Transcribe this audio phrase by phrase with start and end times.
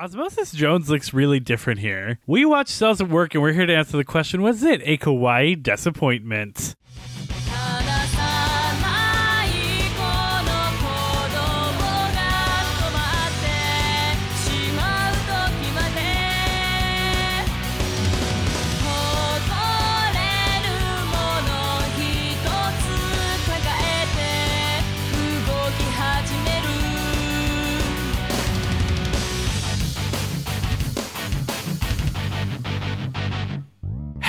[0.00, 2.18] Osmosis Jones looks really different here.
[2.26, 4.98] We watch Cells at Work and we're here to answer the question Was it a
[4.98, 6.74] kawaii disappointment?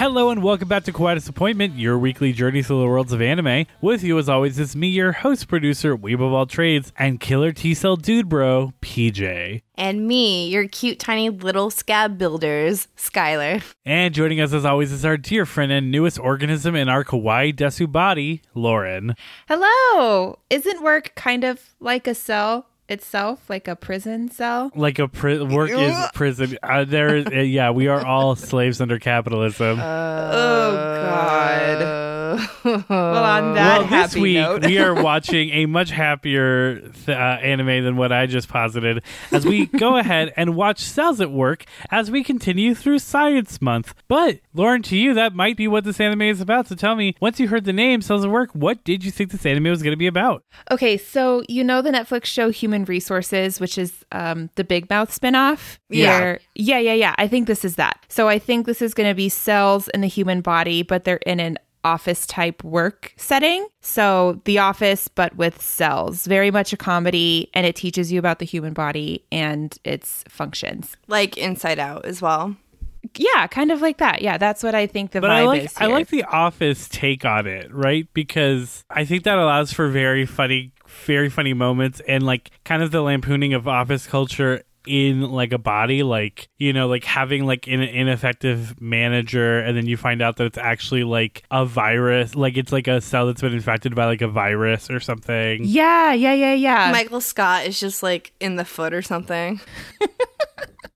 [0.05, 3.65] Hello and welcome back to Kawaii Disappointment, your weekly journey through the worlds of anime.
[3.81, 7.51] With you, as always, is me, your host, producer, Weeb of all trades, and killer
[7.51, 9.63] T cell dude bro, PJ.
[9.73, 13.63] And me, your cute tiny little scab builders, Skylar.
[13.83, 17.51] And joining us, as always, is our dear friend and newest organism in our Kawaii
[17.51, 19.15] Desu body, Lauren.
[19.47, 20.37] Hello.
[20.51, 24.71] Isn't work kind of like a cell itself, like a prison cell?
[24.75, 26.57] Like a pri- work is prison.
[26.61, 29.79] Uh, there is, uh, yeah, we are all slaves under capitalism.
[29.79, 32.01] oh God.
[32.89, 37.07] well, on that well, this happy week note, we are watching a much happier th-
[37.09, 37.11] uh,
[37.41, 41.63] anime than what I just posited as we go ahead and watch Cells at Work
[41.91, 43.93] as we continue through Science Month.
[44.09, 46.67] But, Lauren, to you, that might be what this anime is about.
[46.67, 49.31] So tell me, once you heard the name Cells at Work, what did you think
[49.31, 50.43] this anime was going to be about?
[50.71, 55.17] okay, so you know the Netflix show Human Resources, which is um, the Big Mouth
[55.17, 55.77] spinoff.
[55.89, 56.19] Yeah.
[56.19, 57.15] Where- yeah, yeah, yeah.
[57.17, 58.05] I think this is that.
[58.09, 61.17] So I think this is going to be cells in the human body, but they're
[61.25, 63.67] in an office type work setting.
[63.79, 66.25] So the office, but with cells.
[66.25, 70.97] Very much a comedy, and it teaches you about the human body and its functions.
[71.07, 72.55] Like Inside Out as well.
[73.19, 74.21] Yeah, kind of like that.
[74.21, 75.73] Yeah, that's what I think the But vibe I like is.
[75.77, 78.07] I like the Office take on it, right?
[78.13, 80.71] Because I think that allows for very funny,
[81.05, 85.57] very funny moments and like kind of the lampooning of office culture in like a
[85.57, 90.35] body like you know like having like an ineffective manager and then you find out
[90.37, 94.05] that it's actually like a virus like it's like a cell that's been infected by
[94.05, 96.91] like a virus or something Yeah, yeah, yeah, yeah.
[96.91, 99.59] Michael Scott is just like in the foot or something.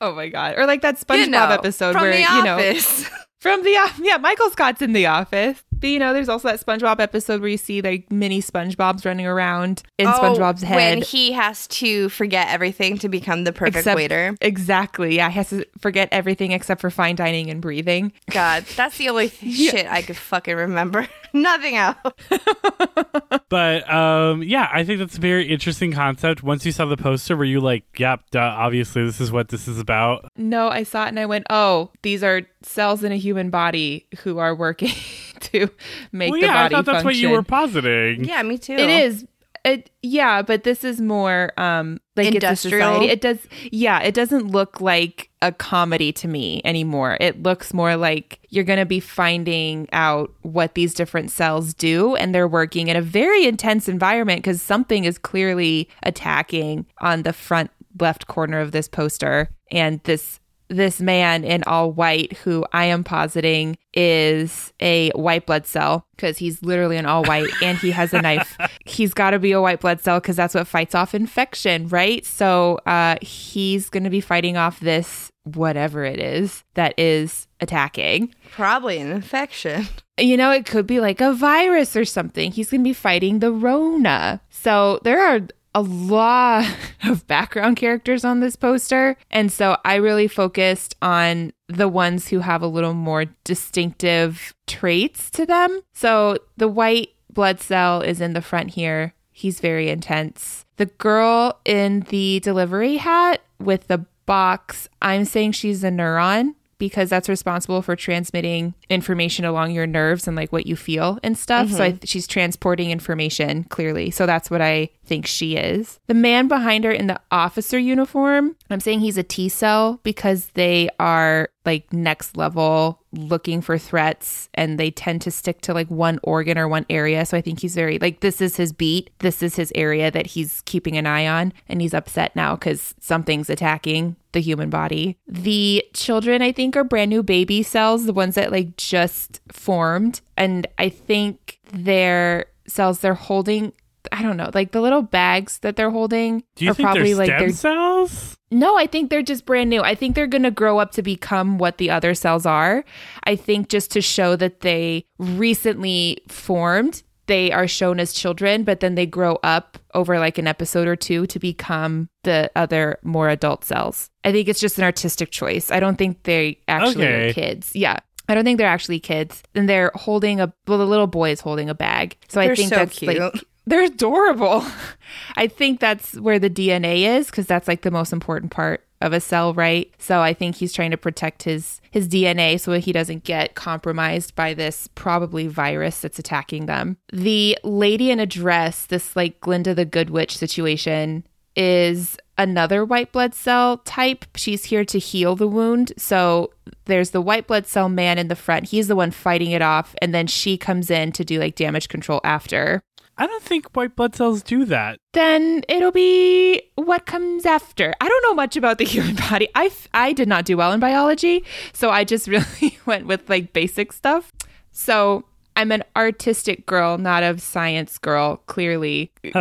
[0.00, 0.54] oh my god.
[0.58, 2.80] Or like that SpongeBob You know, episode from where the you know
[3.40, 5.62] from the yeah, Michael Scott's in the office.
[5.72, 9.26] But you know, there's also that SpongeBob episode where you see like mini SpongeBob's running
[9.26, 10.74] around in oh, SpongeBob's head.
[10.74, 14.34] Oh, When he has to forget everything to become the perfect Except- waiter.
[14.40, 15.14] Exactly.
[15.14, 18.12] Yeah, he has to forget everything except for fine dining and breathing.
[18.30, 21.06] God, that's the only shit I could fucking remember.
[21.32, 21.96] Nothing else.
[23.48, 27.36] but um yeah i think that's a very interesting concept once you saw the poster
[27.36, 31.04] were you like yep duh, obviously this is what this is about No, I saw
[31.04, 34.92] it and I went, "Oh, these are cells in a human body who are working
[35.40, 35.70] to
[36.12, 38.74] make well the yeah i body thought that's what you were positing Yeah, me too.
[38.74, 39.26] It is.
[39.64, 42.52] It yeah, but this is more um like Industrial?
[42.52, 43.06] it's a society.
[43.06, 43.38] It does
[43.72, 47.16] yeah, it doesn't look like a comedy to me anymore.
[47.20, 52.16] It looks more like you're going to be finding out what these different cells do
[52.16, 57.32] and they're working in a very intense environment cuz something is clearly attacking on the
[57.32, 57.70] front
[58.00, 60.37] left corner of this poster and this
[60.68, 66.38] this man in all white who I am positing is a white blood cell because
[66.38, 68.56] he's literally in all white and he has a knife.
[68.84, 72.24] he's got to be a white blood cell because that's what fights off infection, right?
[72.24, 78.34] So uh, he's going to be fighting off this whatever it is that is attacking.
[78.50, 79.86] Probably an infection.
[80.18, 82.52] You know, it could be like a virus or something.
[82.52, 84.40] He's going to be fighting the Rona.
[84.50, 85.40] So there are
[85.78, 86.66] a lot
[87.04, 89.16] of background characters on this poster.
[89.30, 95.30] And so I really focused on the ones who have a little more distinctive traits
[95.30, 95.80] to them.
[95.92, 99.14] So the white blood cell is in the front here.
[99.30, 100.64] He's very intense.
[100.78, 107.10] The girl in the delivery hat with the box, I'm saying she's a neuron because
[107.10, 111.70] that's responsible for transmitting information along your nerves and like what you feel and stuff.
[111.70, 112.04] So I, mm-hmm.
[112.04, 114.10] she's transporting information clearly.
[114.10, 115.98] So that's what I think she is.
[116.06, 120.46] The man behind her in the officer uniform, I'm saying he's a T cell because
[120.54, 125.88] they are like next level looking for threats and they tend to stick to like
[125.88, 127.24] one organ or one area.
[127.24, 129.10] So I think he's very like this is his beat.
[129.20, 132.94] This is his area that he's keeping an eye on and he's upset now cuz
[133.00, 135.16] something's attacking the human body.
[135.26, 140.20] The children I think are brand new baby cells, the ones that like just formed
[140.36, 143.72] and I think their cells they're holding
[144.12, 147.14] I don't know, like the little bags that they're holding Do you are think probably
[147.14, 148.36] they're like stem cells?
[148.50, 149.82] no, I think they're just brand new.
[149.82, 152.84] I think they're going to grow up to become what the other cells are.
[153.24, 158.80] I think just to show that they recently formed they are shown as children, but
[158.80, 163.28] then they grow up over like an episode or two to become the other more
[163.28, 164.08] adult cells.
[164.24, 165.70] I think it's just an artistic choice.
[165.70, 167.28] I don't think they actually Okay.
[167.28, 167.76] are kids.
[167.76, 167.98] Yeah.
[168.30, 169.42] I don't think they're actually kids.
[169.54, 172.16] And they're holding a well, the little boy is holding a bag.
[172.28, 173.18] So I They're think so that's cute.
[173.20, 173.32] like
[173.68, 174.64] they're adorable.
[175.36, 179.12] I think that's where the DNA is because that's like the most important part of
[179.12, 179.92] a cell, right?
[179.98, 184.34] So I think he's trying to protect his his DNA so he doesn't get compromised
[184.34, 186.96] by this probably virus that's attacking them.
[187.12, 191.24] The lady in a dress, this like Glinda the Good Witch situation,
[191.54, 194.24] is another white blood cell type.
[194.36, 195.92] She's here to heal the wound.
[195.96, 196.52] So
[196.86, 198.68] there's the white blood cell man in the front.
[198.68, 199.94] He's the one fighting it off.
[200.00, 202.80] And then she comes in to do like damage control after.
[203.18, 205.00] I don't think white blood cells do that.
[205.12, 207.92] Then it'll be what comes after.
[208.00, 209.48] I don't know much about the human body.
[209.54, 211.44] I, I did not do well in biology.
[211.72, 214.32] So I just really went with like basic stuff.
[214.70, 215.24] So
[215.58, 219.12] I'm an artistic girl, not a science girl, clearly.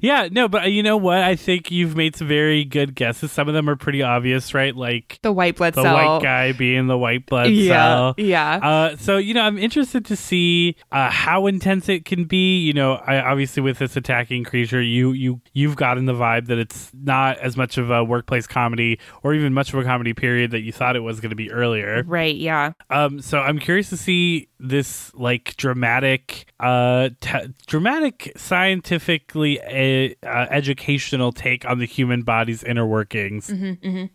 [0.00, 1.18] Yeah, no, but uh, you know what?
[1.18, 3.30] I think you've made some very good guesses.
[3.32, 4.74] Some of them are pretty obvious, right?
[4.74, 5.94] Like The white blood the cell.
[5.94, 7.72] white guy being the white blood Yeah.
[7.72, 8.14] cell.
[8.16, 8.54] Yeah.
[8.56, 12.60] Uh, so you know, I'm interested to see uh, how intense it can be.
[12.60, 16.58] You know, I, obviously with this attacking creature, you you you've gotten the vibe that
[16.58, 20.50] it's not as much of a workplace comedy or even much of a comedy period
[20.52, 22.02] that you thought it was going to be earlier.
[22.06, 22.72] Right, yeah.
[22.90, 30.46] Um, so I'm curious to see this like dramatic, uh, te- dramatic, scientifically uh, uh,
[30.50, 33.48] educational take on the human body's inner workings.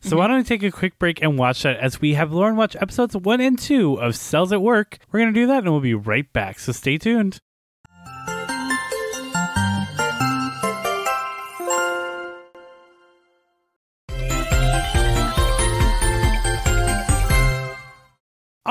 [0.02, 2.56] so why don't we take a quick break and watch that as we have Lauren
[2.56, 4.98] watch episodes one and two of Cells at Work.
[5.12, 6.60] We're gonna do that and we'll be right back.
[6.60, 7.40] So stay tuned.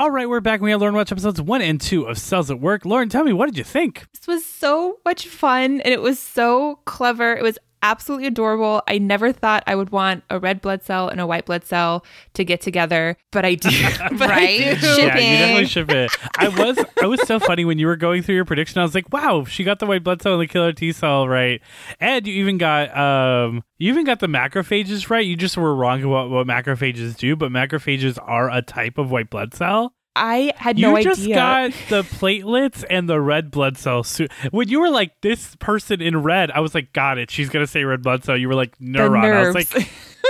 [0.07, 0.61] All right, we're back.
[0.61, 2.85] We have Lauren watch episodes one and two of Cells at Work.
[2.85, 4.05] Lauren, tell me, what did you think?
[4.13, 7.35] This was so much fun and it was so clever.
[7.35, 8.81] It was absolutely adorable.
[8.87, 12.05] I never thought I would want a red blood cell and a white blood cell
[12.35, 13.67] to get together, but I do.
[14.17, 14.79] But I Right?
[14.79, 14.87] do.
[14.87, 16.09] Yeah, you definitely ship it.
[16.37, 18.79] I was I was so funny when you were going through your prediction.
[18.79, 21.27] I was like, wow, she got the white blood cell and the killer T cell
[21.27, 21.61] right,
[21.99, 25.25] and you even got um you even got the macrophages right.
[25.25, 29.29] You just were wrong about what macrophages do, but macrophages are a type of white
[29.29, 29.93] blood cell.
[30.17, 31.11] I had You no idea.
[31.11, 34.03] You just got the platelets and the red blood cell.
[34.03, 37.29] Su- when you were like this person in red, I was like, got it.
[37.31, 38.35] She's gonna say red blood cell.
[38.37, 39.33] You were like neuron.
[39.33, 39.89] I was like,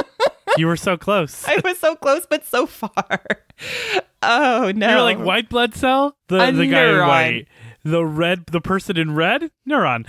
[0.58, 1.44] you were so close.
[1.48, 3.20] I was so close, but so far.
[4.24, 4.90] Oh no!
[4.90, 7.48] You were like white blood cell, the A the guy in white,
[7.84, 10.06] the red, the person in red, neuron.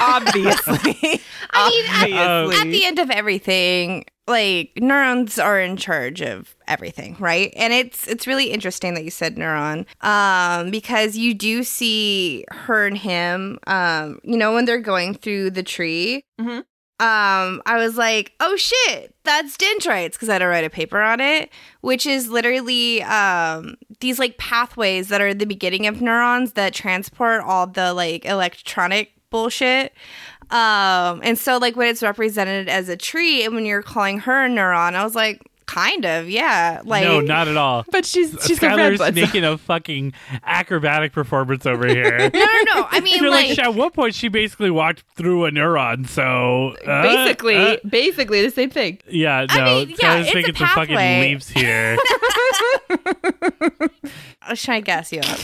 [0.00, 1.20] Obviously,
[1.50, 1.68] I
[2.02, 7.16] mean, at, Um, at the end of everything, like neurons are in charge of everything,
[7.18, 7.52] right?
[7.56, 12.86] And it's it's really interesting that you said neuron, um, because you do see her
[12.86, 16.24] and him, um, you know, when they're going through the tree.
[16.40, 16.64] Mhm.
[17.00, 21.00] Um, I was like, oh shit, that's dendrites because I had to write a paper
[21.00, 26.52] on it, which is literally um these like pathways that are the beginning of neurons
[26.52, 29.92] that transport all the like electronic bullshit.
[30.52, 34.44] Um, and so like when it's represented as a tree and when you're calling her
[34.44, 36.82] a neuron, I was like, kind of, yeah.
[36.84, 37.86] Like no, not at all.
[37.90, 40.12] but she's she's a red Skylar's blood making a fucking
[40.44, 42.18] acrobatic performance over here.
[42.18, 42.86] no, no, no.
[42.90, 46.74] I mean You're like, like, at one point she basically walked through a neuron, so
[46.86, 48.98] uh, basically, uh, basically the same thing.
[49.08, 51.30] yeah, no, I mean, yeah, Skylar's it's making some fucking pathway.
[51.30, 51.96] leaps here.
[54.42, 55.38] I was trying to gas you up.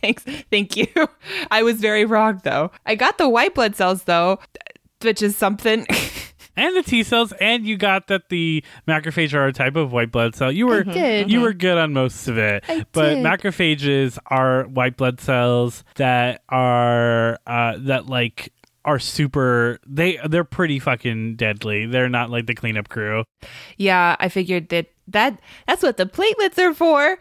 [0.00, 0.86] Thanks, thank you.
[1.50, 2.70] I was very wrong though.
[2.86, 4.38] I got the white blood cells though,
[5.02, 5.86] which is something.
[6.56, 10.10] and the T cells, and you got that the macrophage are a type of white
[10.10, 10.50] blood cell.
[10.52, 11.30] You were did.
[11.30, 13.24] you were good on most of it, I but did.
[13.24, 18.52] macrophages are white blood cells that are uh, that like
[18.84, 19.78] are super.
[19.86, 21.86] They they're pretty fucking deadly.
[21.86, 23.24] They're not like the cleanup crew.
[23.76, 27.18] yeah, I figured that that that's what the platelets are for.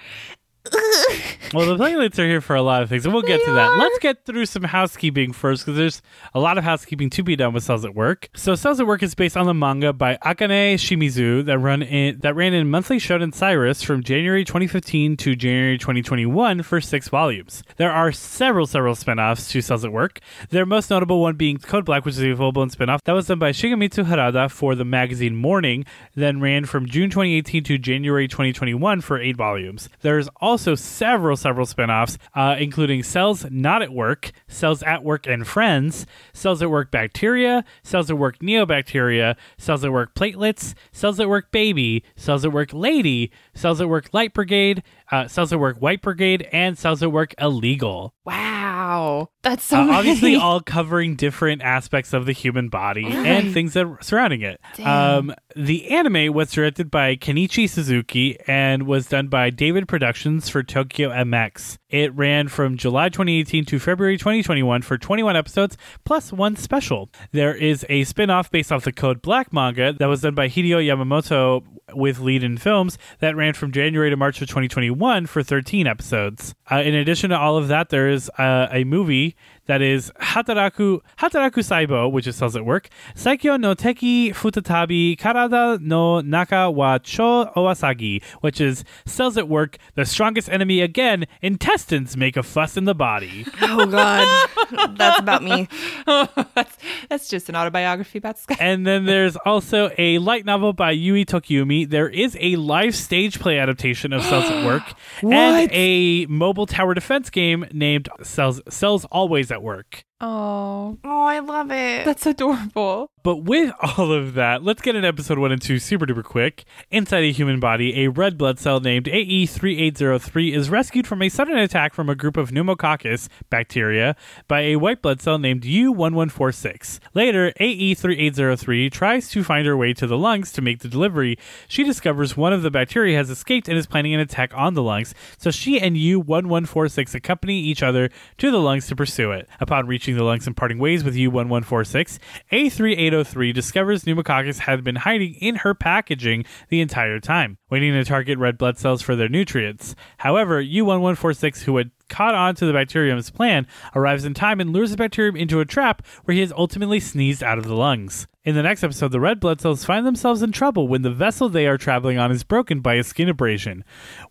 [1.54, 3.52] Well, the platelets are here for a lot of things, and we'll get They to
[3.54, 3.70] that.
[3.70, 3.78] are.
[3.78, 6.02] Let's get through some housekeeping first, because there's
[6.34, 8.28] a lot of housekeeping to be done with Cells at Work.
[8.36, 12.20] So, Cells at Work is based on the manga by Akane Shimizu that run in
[12.20, 17.64] that ran in Monthly Shonen Sirius from January 2015 to January 2021 for six volumes.
[17.78, 20.20] There are several, several spin-offs to Cells at Work.
[20.50, 23.40] Their most notable one being Code Black, which is a full-blown spin-off that was done
[23.40, 29.00] by Shigemitsu Harada for the magazine Morning, then ran from June 2018 to January 2021
[29.00, 29.88] for eight volumes.
[30.02, 35.48] There's also several, several spin-offs, uh, including Cells Not at Work, Cells at Work and
[35.48, 41.30] Friends, Cells at Work Bacteria, Cells at Work Neobacteria, Cells at Work Platelets, Cells at
[41.30, 45.78] Work Baby, Cells at Work Lady, Cells at Work Light Brigade, uh, Cells at Work
[45.78, 48.14] White Brigade, and Cells at Work Illegal.
[48.26, 48.67] Wow.
[48.88, 49.30] Wow.
[49.44, 53.86] That's so Uh, obviously all covering different aspects of the human body and things that
[53.86, 54.62] are surrounding it.
[54.84, 60.64] Um, the anime was directed by Kenichi Suzuki and was done by David Productions for
[60.64, 61.78] Tokyo MX.
[61.90, 67.10] It ran from July 2018 to February 2021 for 21 episodes plus one special.
[67.32, 70.86] There is a spin-off based off the Code Black manga that was done by Hideo
[70.86, 71.64] Yamamoto
[71.94, 76.54] with Liden Films that ran from January to March of 2021 for 13 episodes.
[76.70, 79.38] Uh, in addition to all of that, there is uh, a movie
[79.68, 82.90] that is Hataraku Hataraku Saibo, which is cells at work.
[83.16, 89.78] Saikyo no teki futatabi karada no naka wa cho owasagi, which is cells at work.
[89.96, 91.26] The strongest enemy again.
[91.42, 93.46] Intestines make a fuss in the body.
[93.70, 94.50] Oh God,
[94.98, 95.68] that's about me.
[96.06, 96.78] that's,
[97.10, 98.56] that's just an autobiography about Sky.
[98.60, 101.88] and then there's also a light novel by Yui Tokiyumi.
[101.90, 104.84] There is a live stage play adaptation of Cells at Work
[105.22, 110.04] and a mobile tower defense game named Cells Cells Always at Work.
[110.20, 112.06] Oh, Oh, I love it.
[112.06, 113.12] that's adorable.
[113.22, 116.64] But with all of that, let's get in episode one and two super duper quick.
[116.90, 121.58] Inside a human body, a red blood cell named AE3803 is rescued from a sudden
[121.58, 124.16] attack from a group of pneumococcus bacteria
[124.48, 127.00] by a white blood cell named U1146.
[127.14, 131.38] Later, AE3803 tries to find her way to the lungs to make the delivery.
[131.68, 134.84] She discovers one of the bacteria has escaped and is planning an attack on the
[134.84, 139.48] lungs, so she and U1146 accompany each other to the lungs to pursue it.
[139.60, 142.20] Upon reaching the lungs and parting ways with U1146,
[142.52, 148.38] A3803 discovers pneumococcus had been hiding in her packaging the entire time, waiting to target
[148.38, 149.96] red blood cells for their nutrients.
[150.18, 154.92] However, U1146, who had caught on to the bacterium's plan, arrives in time and lures
[154.92, 158.28] the bacterium into a trap where he is ultimately sneezed out of the lungs.
[158.48, 161.50] In the next episode, the red blood cells find themselves in trouble when the vessel
[161.50, 163.84] they are traveling on is broken by a skin abrasion,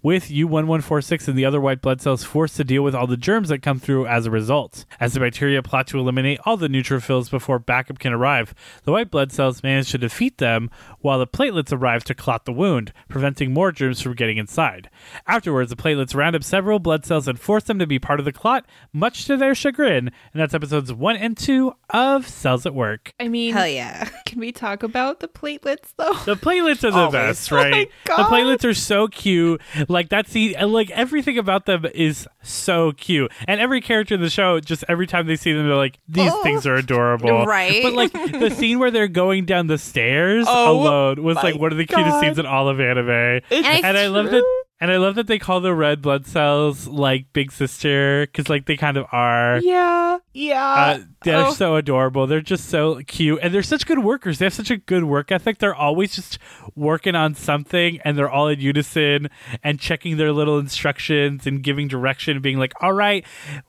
[0.02, 3.50] with U1146 and the other white blood cells forced to deal with all the germs
[3.50, 4.86] that come through as a result.
[4.98, 9.10] As the bacteria plot to eliminate all the neutrophils before backup can arrive, the white
[9.10, 13.25] blood cells manage to defeat them while the platelets arrive to clot the wound, preventing
[13.52, 14.88] more germs from getting inside.
[15.26, 18.24] Afterwards, the platelets round up several blood cells and force them to be part of
[18.24, 20.08] the clot, much to their chagrin.
[20.32, 23.12] And that's episodes one and two of Cells at Work.
[23.18, 24.04] I mean, Hell yeah.
[24.26, 26.12] can we talk about the platelets though?
[26.24, 27.12] The platelets are the Always.
[27.12, 27.90] best, Oh my right?
[28.04, 29.60] the platelets are so cute.
[29.88, 33.32] Like that's the like everything about them is so cute.
[33.48, 36.30] And every character in the show, just every time they see them, they're like, these
[36.32, 36.42] Oh.
[36.42, 37.82] things are adorable, Right.
[37.82, 41.72] But like the scene where they're going down the stairs Oh alone was like one
[41.72, 42.20] of the cutest God.
[42.20, 43.06] scenes in all of anime.
[43.50, 44.44] And I- and I love that.
[44.78, 48.66] And I love that they call the red blood cells like big sister because like
[48.66, 49.58] they kind of are.
[49.62, 50.74] yeah, yeah.
[50.74, 51.52] Uh, they're Oh.
[51.54, 52.26] so adorable.
[52.26, 54.38] They're just so cute, and they're such good workers.
[54.38, 55.58] They have such a good work ethic.
[55.58, 56.38] They're always just
[56.74, 59.28] working on something, and they're all in unison
[59.64, 63.24] and checking their little instructions and giving direction, being like, "All right,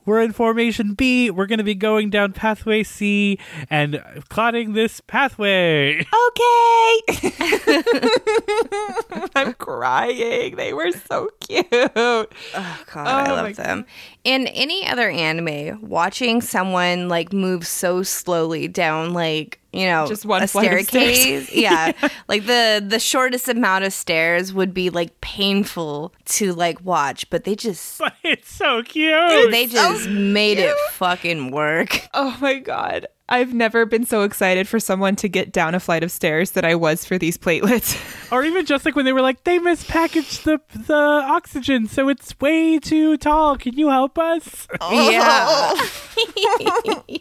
[0.06, 1.32] we're in formation B.
[1.32, 7.00] We're going to be going down pathway C and clotting this pathway." okay.
[9.36, 10.56] I'm crying.
[10.58, 11.68] They were so cute.
[11.74, 12.26] Oh
[12.94, 13.86] God, I Oh love my them.
[14.24, 20.26] In any other anime, watching someone like move so slowly down like you know Just
[20.26, 20.88] one a flight of stairs.
[20.88, 21.92] staircase, yeah,
[22.28, 27.44] like the the shortest amount of stairs would be like painful to like watch, but
[27.44, 29.52] they just but it's so cute.
[29.52, 32.08] they just made it fucking work.
[32.14, 33.06] Oh my god.
[33.30, 36.64] I've never been so excited for someone to get down a flight of stairs that
[36.64, 37.96] I was for these platelets.
[38.32, 42.40] or even just like when they were like, they mispackaged the the oxygen, so it's
[42.40, 43.58] way too tall.
[43.58, 44.68] Can you help us?
[44.90, 45.74] Yeah,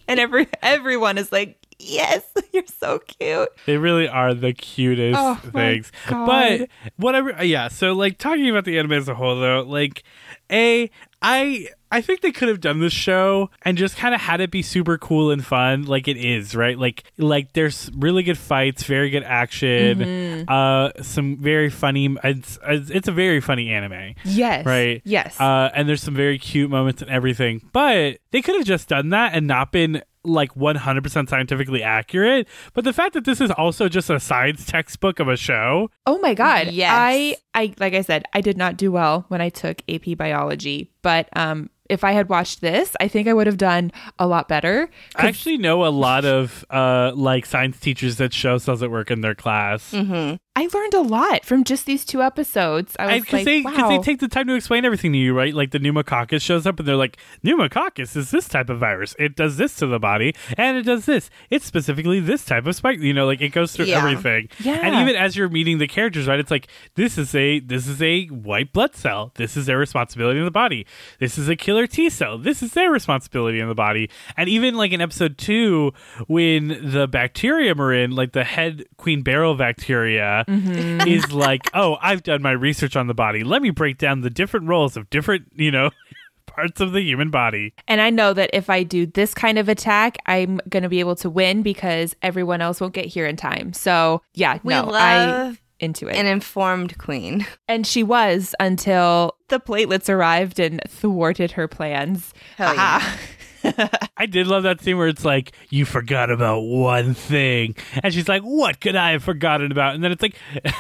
[0.09, 5.35] and every everyone is like, "Yes, you're so cute." They really are the cutest Oh,
[5.53, 5.91] things.
[6.09, 10.03] But whatever yeah, so like talking about the anime as a whole though, like
[10.51, 10.91] A
[11.23, 14.51] I I think they could have done this show and just kind of had it
[14.51, 16.79] be super cool and fun like it is, right?
[16.79, 20.45] Like like there's really good fights, very good action, Mm-hmm.
[20.49, 24.15] uh some very funny it's it's a very funny anime.
[24.25, 24.67] Yes.
[24.67, 25.01] Right.
[25.05, 25.41] Yes.
[25.41, 27.63] Uh, and there's some very cute moments and everything.
[27.73, 32.49] But they could have just done that and not been like 100% scientifically accurate.
[32.75, 36.19] But the fact that this is also just a science textbook of a show, Oh
[36.19, 36.69] my god.
[36.69, 36.93] Yes.
[36.95, 40.91] I I like I said, I did not do well when I took AP biology,
[41.03, 44.49] but um if I had watched this, I think I would have done a lot
[44.49, 44.91] better.
[45.15, 49.11] I actually know a lot of uh, like science teachers that show cells at work
[49.11, 49.93] in their class.
[49.93, 50.37] Mm-hmm.
[50.57, 52.97] I learned a lot from just these two episodes.
[52.99, 53.89] I was Because like, they, wow.
[53.91, 55.53] they take the time to explain everything to you, right?
[55.53, 59.15] Like the pneumococcus shows up and they're like, pneumococcus is this type of virus.
[59.19, 61.29] It does this to the body and it does this.
[61.51, 63.01] It's specifically this type of spike.
[63.01, 63.99] You know, like it goes through Yeah.
[63.99, 64.49] everything.
[64.61, 64.81] Yeah.
[64.83, 66.41] And even as you're meeting the characters, right?
[66.41, 69.33] It's like, this is a this is a white blood cell.
[69.35, 70.87] This is their responsibility in the body.
[71.21, 72.39] This is a killer T cell.
[72.39, 74.09] This is their responsibility in the body.
[74.39, 75.93] And even like in episode two,
[76.29, 81.09] when the bacterium are in, like the head queen barrel bacteria Mm-hmm.
[81.09, 83.43] is like, oh, I've done my research on the body.
[83.45, 85.91] Let me break down the different roles of different, you know,
[86.47, 87.75] parts of the human body.
[87.89, 91.01] And I know that if I do this kind of attack, I'm going to be
[91.01, 93.73] able to win because everyone else won't get here in time.
[93.73, 96.17] So, yeah, We no, I into it.
[96.17, 97.47] an informed queen.
[97.69, 102.33] and she was until the platelets arrived and thwarted her plans.
[102.57, 103.17] Hell yeah.
[103.67, 103.91] Aha.
[104.17, 107.77] I did love that scene where it's like, you forgot about one thing.
[108.03, 109.95] And she's like, what could I have forgotten about?
[109.95, 110.37] And then it's like,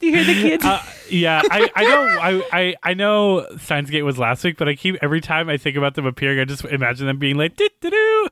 [0.00, 0.64] Do you hear the kids?
[0.64, 4.74] uh, yeah, I, I know I, I, I know Steins;Gate was last week, but I
[4.74, 7.68] keep every time I think about them appearing, I just imagine them being like, doo
[7.80, 8.28] doo doo.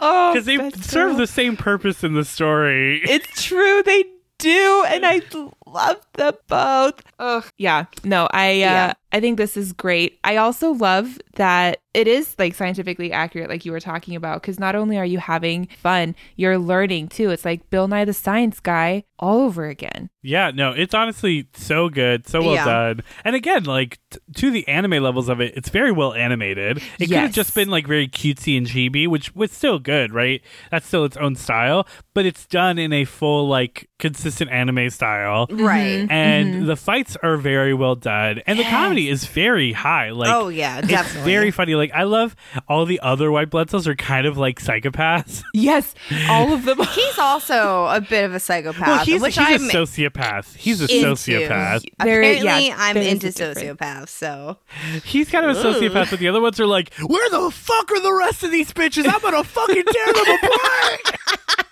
[0.00, 1.18] oh, Because they best serve girl.
[1.18, 3.00] the same purpose in the story.
[3.04, 4.04] It's true, they
[4.38, 5.20] do, and I
[5.66, 7.02] love them both.
[7.18, 7.44] Ugh.
[7.58, 8.92] Yeah, no, I uh, Yeah.
[9.12, 10.18] I think this is great.
[10.24, 14.58] I also love that it is like scientifically accurate, like you were talking about, because
[14.58, 17.30] not only are you having fun, you're learning too.
[17.30, 20.10] It's like Bill Nye the Science Guy all over again.
[20.22, 22.64] Yeah, no, it's honestly so good, so well Yeah.
[22.64, 23.02] done.
[23.24, 26.82] And again, like t- to the anime levels of it, it's very well animated.
[26.98, 30.42] It could have just been like very cutesy and chibi, which was still good, right?
[30.70, 35.46] That's still its own style, but it's done in a full like consistent anime style.
[35.48, 36.06] Right.
[36.10, 36.66] And mm-hmm.
[36.66, 40.10] the fights are very well done, and the comedy is very high.
[40.10, 41.30] Like, oh yeah, it's definitely.
[41.32, 41.74] very funny.
[41.74, 42.34] Like, I love
[42.68, 45.42] all the other white blood cells are kind of like psychopaths.
[45.54, 45.94] Yes,
[46.28, 46.78] all of them.
[46.92, 50.54] He's also a bit of a psychopath, well, he's, which he's I'm a sociopath.
[50.54, 51.12] He's a into.
[51.12, 51.80] sociopath.
[51.98, 54.08] There- Apparently, yeah, I'm into sociopaths.
[54.10, 54.58] So
[55.04, 58.00] He's kind of a sociopath, but the other ones are like, where the fuck are
[58.00, 59.06] the rest of these bitches?
[59.12, 61.16] I'm gonna fucking tear them apart.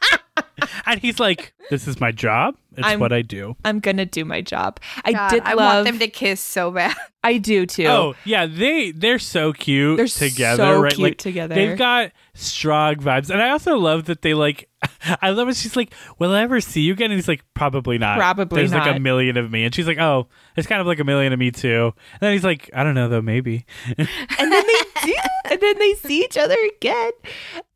[0.86, 2.56] and he's like, this is my job.
[2.76, 3.56] It's I'm- what I do.
[3.64, 4.80] I'm gonna do my job.
[5.04, 5.74] I God, did I love.
[5.74, 6.96] want them to kiss so bad.
[7.22, 7.86] I do too.
[7.86, 10.92] Oh yeah, they they're so cute They're together, so right?
[10.92, 11.54] cute like together.
[11.54, 14.68] They've got strong vibes, and I also love that they like.
[15.22, 17.96] I love when she's like, "Will I ever see you again?" And he's like, "Probably
[17.96, 18.18] not.
[18.18, 18.70] Probably not.
[18.70, 20.26] There's like a million of me." And she's like, "Oh,
[20.56, 22.94] it's kind of like a million of me too." And then he's like, "I don't
[22.94, 23.64] know though, maybe."
[23.96, 24.06] and
[24.38, 25.14] then they do,
[25.50, 27.12] and then they see each other again.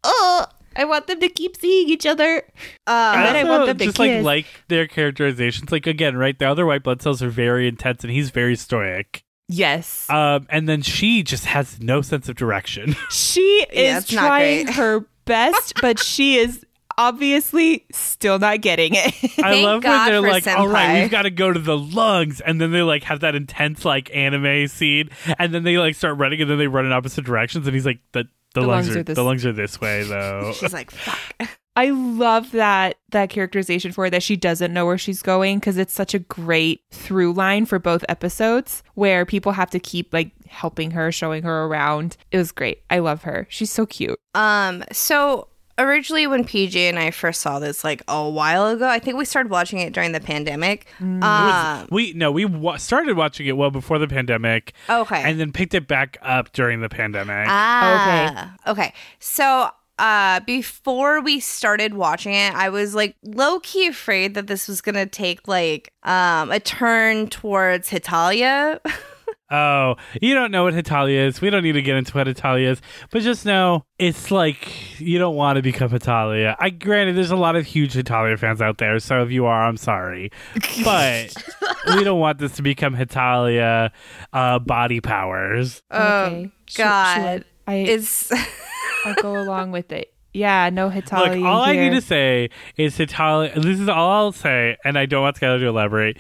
[0.04, 0.46] Oh,
[0.78, 2.42] I want them to keep seeing each other.
[2.86, 4.24] Uh, And then I want them to just like kiss.
[4.24, 5.70] like their characterizations.
[5.72, 6.38] Like again, right?
[6.38, 9.22] The other white blood cells are very intense, and he's very stoic.
[9.50, 12.94] Yes, Um, and then she just has no sense of direction.
[13.10, 16.64] she Yeah, is it's trying her best, but she is
[16.98, 19.14] obviously still not getting it.
[19.42, 22.40] I love God when they're like, "All right, we've got to go to the lungs,"
[22.40, 26.18] and then they like have that intense like anime scene, and then they like start
[26.18, 28.86] running, and then they run in opposite directions, and he's like, "the the, The lungs,
[28.86, 32.50] lungs are, are this- the lungs are this way though." she's like, "Fuck." I love
[32.52, 36.12] that that characterization for her that she doesn't know where she's going because it's such
[36.12, 41.12] a great through line for both episodes where people have to keep like helping her,
[41.12, 42.16] showing her around.
[42.32, 42.82] It was great.
[42.90, 43.46] I love her.
[43.48, 44.18] She's so cute.
[44.34, 45.46] Um, so
[45.78, 49.24] originally when PJ and I first saw this like a while ago, I think we
[49.24, 50.86] started watching it during the pandemic.
[51.00, 55.22] Um, we no, we wa- started watching it well before the pandemic, okay.
[55.22, 57.46] and then picked it back up during the pandemic.
[57.48, 58.70] Ah, okay.
[58.70, 58.94] Okay.
[59.20, 64.68] So, uh, before we started watching it, I was like low key afraid that this
[64.68, 68.80] was gonna take like um a turn towards Hetalia.
[69.50, 71.40] Oh, you don't know what Hetalia is.
[71.40, 75.18] We don't need to get into what Hetalia is, but just know it's like you
[75.18, 76.54] don't want to become Hetalia.
[76.58, 79.64] I granted there's a lot of huge Hetalia fans out there, so if you are,
[79.66, 80.30] I'm sorry,
[80.84, 81.34] but
[81.96, 83.90] we don't want this to become Hetalia
[84.32, 85.82] uh, body powers.
[85.90, 87.44] Oh Sure, God, sure.
[87.66, 88.30] I it's
[89.06, 90.12] I'll go along with it.
[90.38, 91.36] Yeah, no Hetalia.
[91.40, 91.90] Look, all I here.
[91.90, 93.54] need to say is Hetalia.
[93.60, 96.18] This is all I'll say, and I don't want Skylar to elaborate.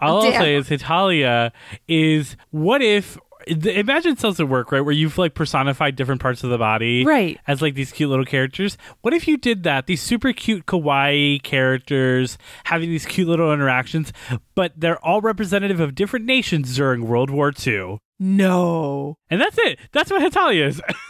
[0.00, 1.52] All I'll say is Hetalia
[1.86, 3.18] is what if.
[3.46, 7.38] Imagine cells at work, right, where you've like personified different parts of the body, Right.
[7.46, 8.76] as like these cute little characters.
[9.00, 9.86] What if you did that?
[9.86, 14.12] These super cute kawaii characters having these cute little interactions,
[14.54, 17.98] but they're all representative of different nations during World War II.
[18.18, 19.14] no.
[19.30, 19.78] And that's it.
[19.92, 20.82] That's what Hetalia is.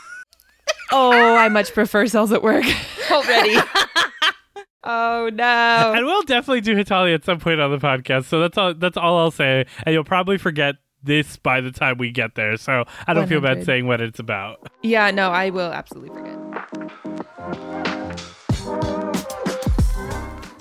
[0.90, 2.64] Oh, I much prefer cells at work
[3.10, 3.56] already.
[4.84, 5.92] oh no.
[5.94, 8.24] and we'll definitely do Hetalia at some point on the podcast.
[8.24, 8.74] So that's all.
[8.74, 9.66] That's all I'll say.
[9.84, 12.56] And you'll probably forget this by the time we get there.
[12.56, 14.70] So I don't feel bad saying what it's about.
[14.82, 16.38] Yeah, no, I will absolutely forget.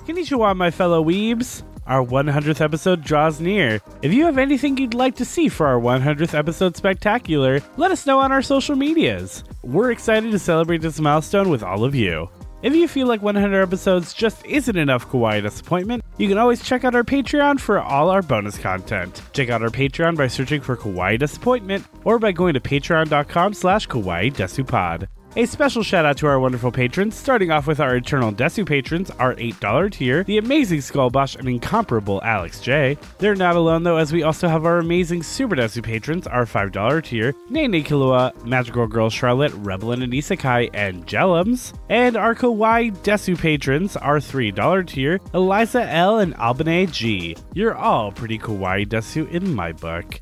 [0.06, 1.62] Konnichiwa, my fellow weebs.
[1.88, 3.80] Our 100th episode draws near.
[4.02, 8.04] If you have anything you'd like to see for our 100th episode spectacular, let us
[8.04, 9.42] know on our social medias.
[9.62, 12.28] We're excited to celebrate this milestone with all of you.
[12.60, 16.84] If you feel like 100 episodes just isn't enough kawaii disappointment, you can always check
[16.84, 19.22] out our Patreon for all our bonus content.
[19.32, 23.88] Check out our Patreon by searching for Kawaii Disappointment or by going to patreon.com slash
[23.88, 25.06] kawaii desupod.
[25.36, 29.10] A special shout out to our wonderful patrons, starting off with our Eternal Desu patrons,
[29.20, 32.96] our $8 tier, the amazing Skullbosh and incomparable Alex J.
[33.18, 37.04] They're not alone though, as we also have our amazing Super Desu patrons, our $5
[37.04, 41.72] tier, Nene Killua, Magical Girl Charlotte, Rebel and Isekai, and Jellums.
[41.88, 47.36] And our Kawaii Desu patrons, our $3 tier, Eliza L and Albane G.
[47.52, 50.20] You're all pretty Kawaii Desu in my book.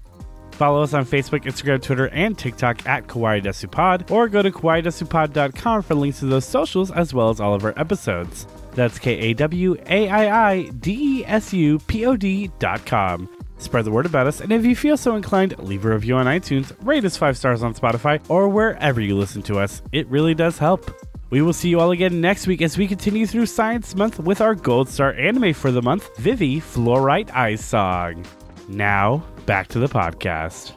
[0.56, 5.82] Follow us on Facebook, Instagram, Twitter, and TikTok at Kawaii Desupod, or go to kawaiidesupod.com
[5.82, 8.46] for links to those socials as well as all of our episodes.
[8.72, 12.86] That's K A W A I I D E S U P O D dot
[12.86, 13.28] com.
[13.58, 16.24] Spread the word about us, and if you feel so inclined, leave a review on
[16.24, 19.82] iTunes, rate us five stars on Spotify, or wherever you listen to us.
[19.92, 20.90] It really does help.
[21.28, 24.40] We will see you all again next week as we continue through Science Month with
[24.40, 28.24] our Gold Star anime for the month, Vivy Fluorite Eyes Song.
[28.68, 30.76] Now, back to the podcast.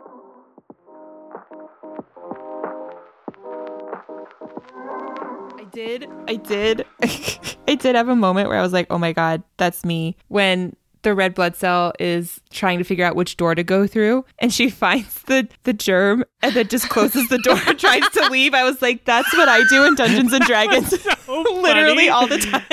[5.58, 6.08] I did.
[6.28, 6.86] I did.
[7.68, 10.76] I did have a moment where I was like, "Oh my god, that's me." When
[11.02, 14.54] the red blood cell is trying to figure out which door to go through, and
[14.54, 18.54] she finds the the germ and then just closes the door and tries to leave.
[18.54, 20.92] I was like, "That's what I do in Dungeons and Dragons,
[21.28, 22.64] literally all the time."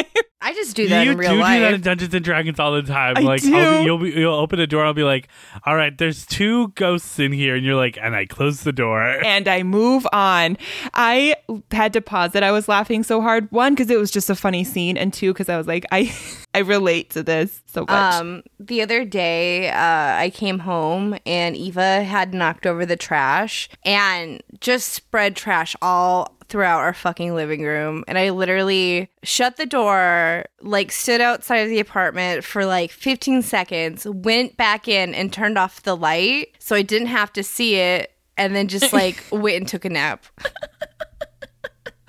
[0.46, 1.58] I just do that you in real do life.
[1.58, 3.16] do that in Dungeons and Dragons all the time.
[3.16, 4.84] I like I'll be, you'll be, you'll open a door.
[4.84, 5.26] I'll be like,
[5.64, 9.02] "All right, there's two ghosts in here," and you're like, "And I close the door."
[9.24, 10.56] and I move on.
[10.94, 11.34] I
[11.72, 12.44] had to pause it.
[12.44, 13.50] I was laughing so hard.
[13.50, 16.16] One, because it was just a funny scene, and two, because I was like, I
[16.54, 18.14] I relate to this so much.
[18.14, 23.68] Um, the other day, uh, I came home and Eva had knocked over the trash
[23.84, 28.04] and just spread trash all throughout our fucking living room.
[28.06, 33.42] And I literally shut the door, like stood outside of the apartment for like 15
[33.42, 37.76] seconds, went back in and turned off the light so I didn't have to see
[37.76, 38.12] it.
[38.36, 40.24] And then just like went and took a nap.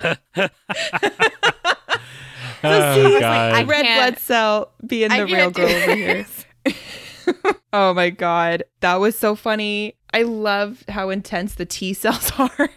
[0.00, 0.18] oh,
[2.62, 3.52] God.
[3.52, 6.26] I Red blood cell being the real girl over here.
[7.72, 9.96] oh my god, that was so funny.
[10.12, 12.70] I love how intense the T cells are.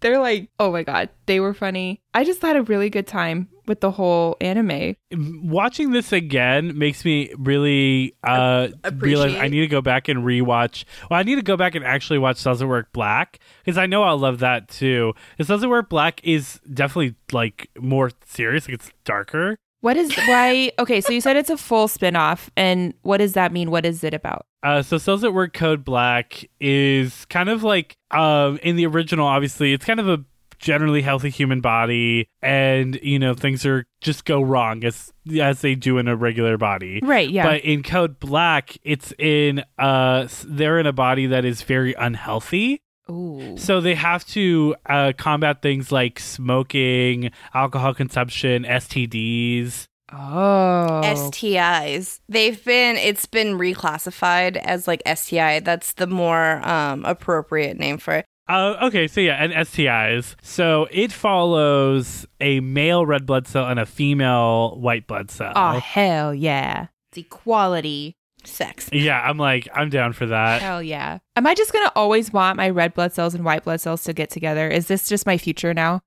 [0.00, 2.00] They're like, oh my god, they were funny.
[2.12, 4.96] I just had a really good time with the whole anime.
[5.12, 10.84] Watching this again makes me really uh, realize I need to go back and rewatch.
[11.10, 14.02] Well, I need to go back and actually watch Doesn't Work Black because I know
[14.02, 15.14] I'll love that too.
[15.32, 18.68] Because Doesn't Work Black is definitely like more serious.
[18.68, 19.56] Like it's darker.
[19.80, 20.72] What is why?
[20.78, 23.70] Okay, so you said it's a full spin-off, and what does that mean?
[23.70, 24.46] What is it about?
[24.64, 29.26] Uh, so Cells at Work Code Black is kind of like um, in the original.
[29.26, 30.24] Obviously, it's kind of a
[30.58, 35.74] generally healthy human body, and you know things are just go wrong as as they
[35.74, 37.00] do in a regular body.
[37.02, 37.44] Right, yeah.
[37.44, 42.80] But in Code Black, it's in uh, they're in a body that is very unhealthy.
[43.10, 43.56] Ooh.
[43.58, 49.88] So they have to uh, combat things like smoking, alcohol consumption, STDs.
[50.12, 51.00] Oh.
[51.04, 52.20] STIs.
[52.28, 55.60] They've been it's been reclassified as like STI.
[55.60, 58.26] That's the more um appropriate name for it.
[58.46, 60.34] Uh, okay, so yeah, and STIs.
[60.42, 65.52] So it follows a male red blood cell and a female white blood cell.
[65.56, 66.88] Oh hell yeah!
[67.10, 68.16] It's equality.
[68.46, 68.90] Sex.
[68.92, 70.60] Yeah, I'm like, I'm down for that.
[70.60, 71.18] Hell yeah.
[71.34, 74.04] Am I just going to always want my red blood cells and white blood cells
[74.04, 74.68] to get together?
[74.68, 76.02] Is this just my future now?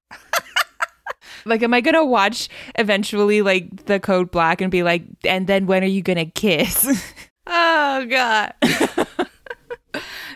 [1.45, 5.47] Like, am I going to watch eventually, like, the code black and be like, and
[5.47, 7.13] then when are you going to kiss?
[7.49, 8.53] Oh god.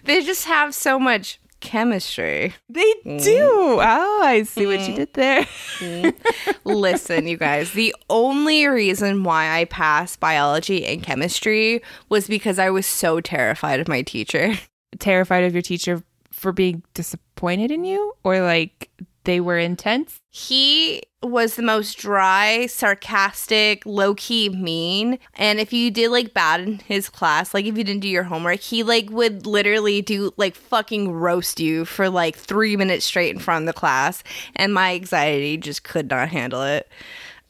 [0.05, 2.53] they just have so much chemistry.
[2.69, 3.09] they do.
[3.09, 3.85] Mm.
[3.85, 4.95] Oh, I see what you mm.
[4.95, 5.43] did there.
[5.79, 6.15] Mm.
[6.63, 12.69] Listen, you guys, the only reason why I passed biology and chemistry was because I
[12.69, 14.53] was so terrified of my teacher.
[14.99, 18.13] Terrified of your teacher for being disappointed in you?
[18.23, 18.89] Or, like,
[19.23, 20.19] they were intense?
[20.29, 25.19] He was the most dry, sarcastic, low key mean.
[25.35, 28.23] And if you did like bad in his class, like if you didn't do your
[28.23, 33.33] homework, he like would literally do like fucking roast you for like three minutes straight
[33.33, 34.23] in front of the class.
[34.55, 36.89] And my anxiety just could not handle it.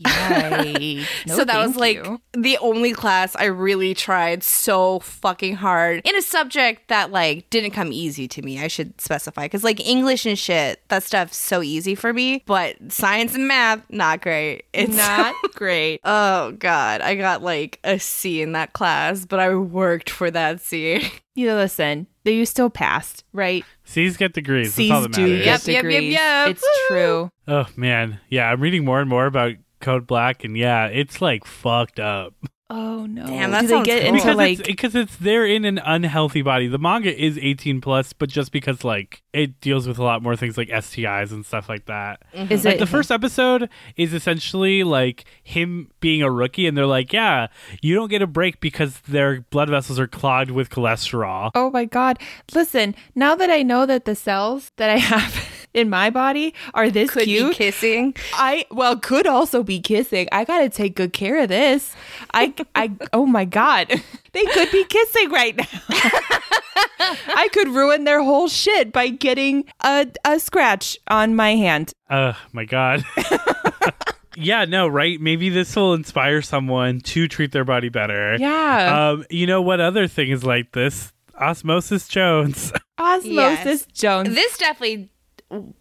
[0.05, 1.05] Yay.
[1.27, 2.19] No, so that was like you.
[2.33, 7.71] the only class I really tried so fucking hard in a subject that like didn't
[7.71, 8.61] come easy to me.
[8.61, 12.43] I should specify because like English and shit, that stuff's so easy for me.
[12.45, 14.63] But science and math, not great.
[14.73, 15.99] It's not great.
[16.03, 20.61] Oh god, I got like a C in that class, but I worked for that
[20.61, 21.11] C.
[21.33, 23.63] You listen, you still passed, right?
[23.85, 24.75] C's get degrees.
[24.75, 25.45] That's all C's that do matters.
[25.45, 26.11] Yep, get yep, yep, degrees.
[26.11, 26.49] yep.
[26.49, 27.31] It's true.
[27.47, 28.51] Oh man, yeah.
[28.51, 32.33] I'm reading more and more about Code Black, and yeah, it's like fucked up.
[32.73, 33.25] Oh no!
[33.25, 34.07] Damn, that Do they get cool.
[34.07, 34.59] into because like?
[34.59, 36.67] it's because it's they're in an unhealthy body.
[36.69, 40.37] The manga is 18 plus, but just because like it deals with a lot more
[40.37, 42.21] things like STIs and stuff like that.
[42.33, 42.53] Mm-hmm.
[42.53, 46.85] Is Like it the first episode is essentially like him being a rookie, and they're
[46.85, 47.47] like, "Yeah,
[47.81, 51.83] you don't get a break because their blood vessels are clogged with cholesterol." Oh my
[51.83, 52.19] god!
[52.53, 55.33] Listen, now that I know that the cells that I have
[55.73, 58.15] in my body are this Could cute, be kissing.
[58.33, 60.27] I well could also be kissing.
[60.31, 61.95] I gotta take good care of this.
[62.33, 63.87] I I oh my god,
[64.33, 65.65] they could be kissing right now.
[66.99, 71.93] I could ruin their whole shit by getting a a scratch on my hand.
[72.09, 73.03] Oh my god.
[74.35, 75.19] yeah, no, right?
[75.19, 78.37] Maybe this will inspire someone to treat their body better.
[78.39, 81.11] Yeah, Um, you know what other thing is like this?
[81.39, 82.71] Osmosis Jones.
[82.99, 83.85] Osmosis yes.
[83.93, 84.35] Jones.
[84.35, 85.10] This definitely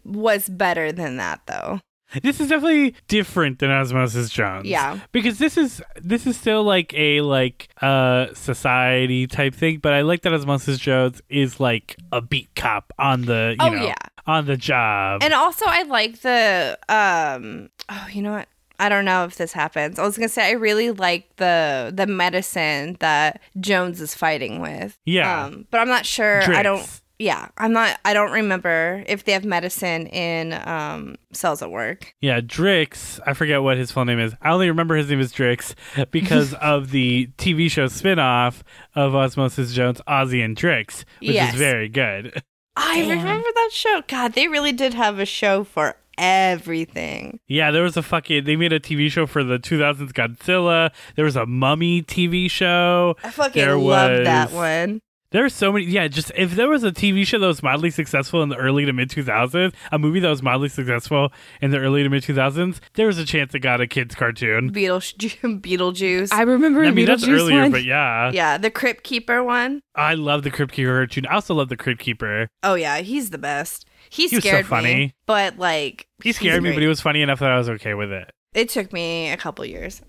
[0.03, 1.79] was better than that though.
[2.23, 4.65] this is definitely different than Osmosis Jones.
[4.65, 4.99] Yeah.
[5.13, 10.01] Because this is this is still like a like uh society type thing, but I
[10.01, 13.95] like that Osmosis Jones is like a beat cop on the you Oh, know yeah.
[14.27, 15.23] on the job.
[15.23, 18.47] And also I like the um oh, you know what?
[18.79, 19.99] I don't know if this happens.
[19.99, 24.97] I was gonna say I really like the the medicine that Jones is fighting with.
[25.05, 25.45] Yeah.
[25.45, 26.41] Um, but I'm not sure.
[26.41, 27.00] I don't Drix.
[27.21, 32.13] Yeah, I'm not I don't remember if they have medicine in um cells at work.
[32.19, 33.19] Yeah, Drix.
[33.25, 34.33] I forget what his full name is.
[34.41, 35.75] I only remember his name is Drix
[36.11, 38.63] because of the TV show spin-off
[38.95, 41.53] of Osmosis Jones, Ozzy and Drix, which Yes.
[41.53, 42.41] is very good.
[42.75, 44.01] I remember that show.
[44.07, 47.39] God, they really did have a show for everything.
[47.47, 48.45] Yeah, there was a fucking.
[48.45, 50.91] They made a TV show for the 2000s Godzilla.
[51.15, 53.15] There was a Mummy TV show.
[53.23, 55.01] I fucking There love that one.
[55.31, 55.85] There were so many.
[55.85, 58.85] Yeah, just if there was a TV show that was mildly successful in the early
[58.85, 62.79] to mid 2000s, a movie that was mildly successful in the early to mid 2000s,
[62.95, 64.69] there was a chance it got a kids cartoon.
[64.69, 64.99] Beetle
[65.61, 66.33] Beetlejuice.
[66.33, 66.83] I remember.
[66.83, 67.71] I mean, that's Beetlejuice earlier, one.
[67.71, 68.31] but yeah.
[68.33, 69.81] yeah, the Crypt Keeper one.
[69.95, 71.25] I love the Crypt Keeper cartoon.
[71.27, 72.49] I also love the Crypt Keeper.
[72.63, 73.85] Oh yeah, he's the best.
[74.09, 74.93] He He was so scared funny.
[74.95, 76.75] me, but like He scared me, great.
[76.75, 78.31] but he was funny enough that I was okay with it.
[78.53, 80.01] It took me a couple years.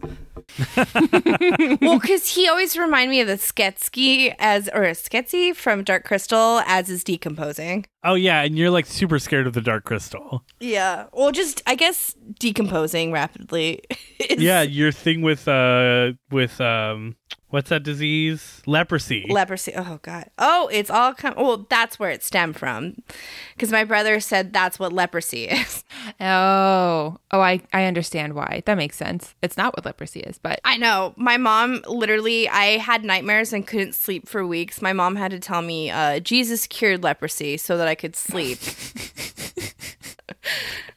[0.76, 6.61] well, because he always reminded me of the Sketsky as or Sketsy from Dark Crystal
[6.66, 7.87] as is decomposing.
[8.02, 10.44] Oh yeah, and you're like super scared of the Dark Crystal.
[10.59, 11.07] Yeah.
[11.12, 13.83] Well, just I guess decomposing rapidly.
[14.18, 17.14] is Yeah, your thing with uh with um
[17.52, 18.62] what's that disease?
[18.66, 19.26] Leprosy.
[19.28, 19.72] Leprosy.
[19.76, 20.30] Oh god.
[20.38, 21.34] Oh, it's all come.
[21.36, 22.96] Well, that's where it stemmed from,
[23.54, 25.84] because my brother said that's what leprosy is.
[26.20, 28.62] Oh, oh, I I understand why.
[28.66, 29.34] That makes sense.
[29.42, 31.14] It's not what leprosy is, but I know.
[31.16, 34.82] My mom literally, I had nightmares and couldn't sleep for weeks.
[34.82, 38.58] My mom had to tell me uh, Jesus cured leprosy so that I could sleep.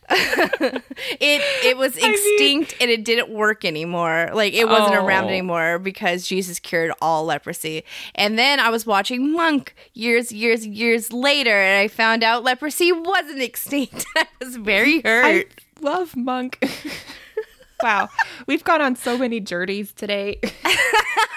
[0.09, 4.29] it it was extinct and it didn't work anymore.
[4.33, 5.29] Like it wasn't around Oh.
[5.29, 7.83] anymore because Jesus cured all leprosy.
[8.15, 12.91] And then I was watching Monk years, years, years later, and I found out leprosy
[12.91, 14.05] wasn't extinct.
[14.17, 15.23] I was very hurt.
[15.25, 15.45] I
[15.81, 16.63] love Monk.
[17.83, 18.09] wow,
[18.47, 20.39] we've gone on so many journeys today.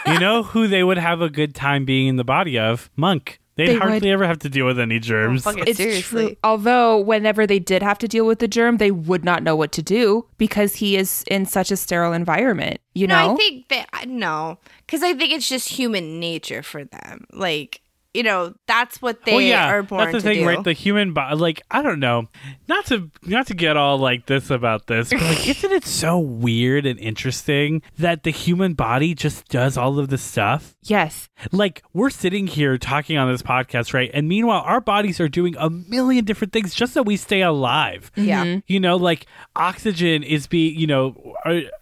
[0.07, 2.91] you know who they would have a good time being in the body of?
[2.97, 3.41] Monk.
[3.59, 4.15] They'd They hardly would.
[4.15, 5.43] ever have to deal with any oh, germs.
[5.43, 5.69] fuck it.
[5.69, 6.27] It's Seriously.
[6.29, 6.37] true.
[6.45, 9.73] Although, whenever they did have to deal with the germ, they would not know what
[9.73, 12.81] to do because he is in such a sterile environment.
[12.95, 16.63] You No, know, I think that I- no, because I think it's just human nature
[16.63, 17.27] for them.
[17.33, 17.81] Like
[18.15, 20.49] you know, that's what they well, yeah, are born that's the to thing, do.
[20.49, 20.65] right?
[20.65, 22.29] The human body, like I don't know,
[22.67, 26.19] not to not to get all like this about this, but like, isn't it so
[26.19, 30.75] weird and interesting that the human body just does all of this stuff?
[30.85, 34.11] yes, Like we're sitting here talking on this podcast, right?
[34.15, 38.11] And meanwhile, our bodies are doing a million different things just so we stay alive.
[38.17, 38.61] yeah, mm-hmm.
[38.67, 41.35] You know, like oxygen is being, you know,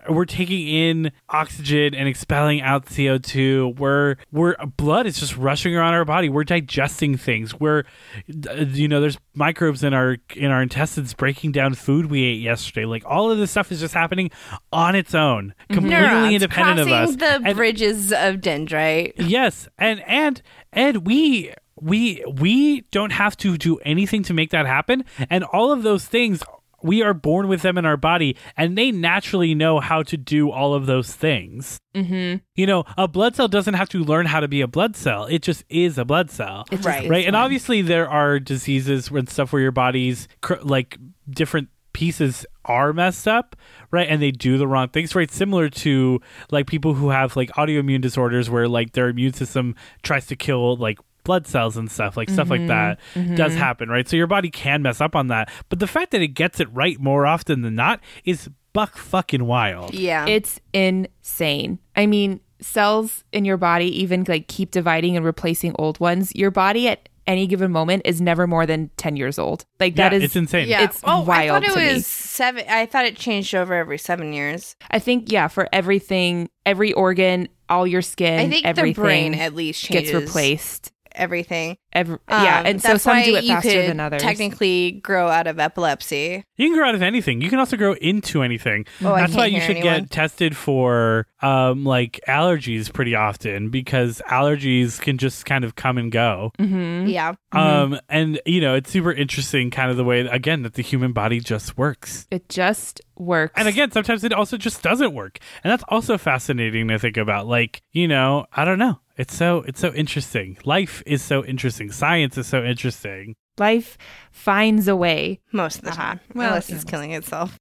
[0.08, 3.78] we're taking in oxygen and expelling out CO2.
[3.78, 6.15] We're, we're, blood is just rushing around our body.
[6.28, 7.54] We're digesting things.
[7.58, 7.84] We're,
[8.26, 12.84] you know, there's microbes in our, in our intestines breaking down food we ate yesterday.
[12.86, 14.30] Like all of this stuff is just happening
[14.72, 17.16] on its own, completely Neurons independent of us.
[17.16, 19.12] the And- bridges of dendrite.
[19.16, 24.66] Yes, and and and we we we don't have to do anything to make that
[24.66, 26.42] happen, and all of those things
[26.86, 30.50] we are born with them in our body and they naturally know how to do
[30.50, 31.78] all of those things.
[31.94, 32.36] Mm-hmm.
[32.54, 35.24] You know, a blood cell doesn't have to learn how to be a blood cell.
[35.26, 36.64] It just is a blood cell.
[36.70, 37.04] It just Right.
[37.04, 37.26] is right?
[37.26, 37.42] And one.
[37.42, 43.26] obviously there are diseases and stuff where your body's cr- like different pieces are messed
[43.26, 43.56] up,
[43.90, 44.06] right?
[44.08, 45.30] And they do the wrong things, right?
[45.30, 46.20] Similar to
[46.50, 50.76] like people who have like autoimmune disorders where like their immune system tries to kill
[50.76, 53.20] like blood cells and stuff, like stuff like that mm-hmm.
[53.20, 53.34] Mm-hmm.
[53.34, 54.08] does happen, right?
[54.08, 55.50] So your body can mess up on that.
[55.68, 59.44] But the fact that it gets it right more often than not is buck fucking
[59.44, 59.92] wild.
[59.92, 60.26] Yeah.
[60.26, 61.80] It's insane.
[61.96, 66.34] I mean, cells in your body even like keep dividing and replacing old ones.
[66.34, 69.64] Your body at any given moment is never more than 10 years old.
[69.80, 70.68] Like that yeah, is it's insane.
[70.68, 70.84] yeah.
[70.84, 71.94] it's oh, I thought it to me.
[71.94, 72.64] was seven.
[72.68, 74.76] I thought it changed over every seven years.
[74.90, 79.34] I think yeah, for everything, every organ, all your skin, I think everything the brain
[79.34, 80.92] at least changes gets replaced.
[81.16, 81.76] Everything.
[81.92, 84.20] Every, yeah, Um, and so that's some why do it you faster could than others.
[84.22, 86.44] Technically, grow out of epilepsy.
[86.56, 87.40] You can grow out of anything.
[87.40, 88.84] You can also grow into anything.
[89.02, 90.00] Oh, I That's why you should anyone.
[90.02, 95.96] get tested for um, like allergies pretty often because allergies can just kind of come
[95.98, 96.52] and go.
[96.58, 97.08] Mm-hmm.
[97.08, 97.34] Yeah.
[97.52, 101.12] Um, and you know, it's super interesting, kind of the way again that the human
[101.12, 102.26] body just works.
[102.30, 103.54] It just works.
[103.56, 107.46] And again, sometimes it also just doesn't work, and that's also fascinating to think about.
[107.46, 109.00] Like, you know, I don't know.
[109.16, 110.58] It's so it's so interesting.
[110.64, 111.90] Life is so interesting.
[111.92, 113.34] Science is so interesting.
[113.58, 113.96] life
[114.32, 115.40] finds a way.
[115.52, 116.02] Most of the Uh-huh.
[116.02, 116.20] time.
[116.34, 117.58] Well, Unless yeah, it's killing itself.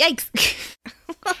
[0.00, 0.30] Yikes.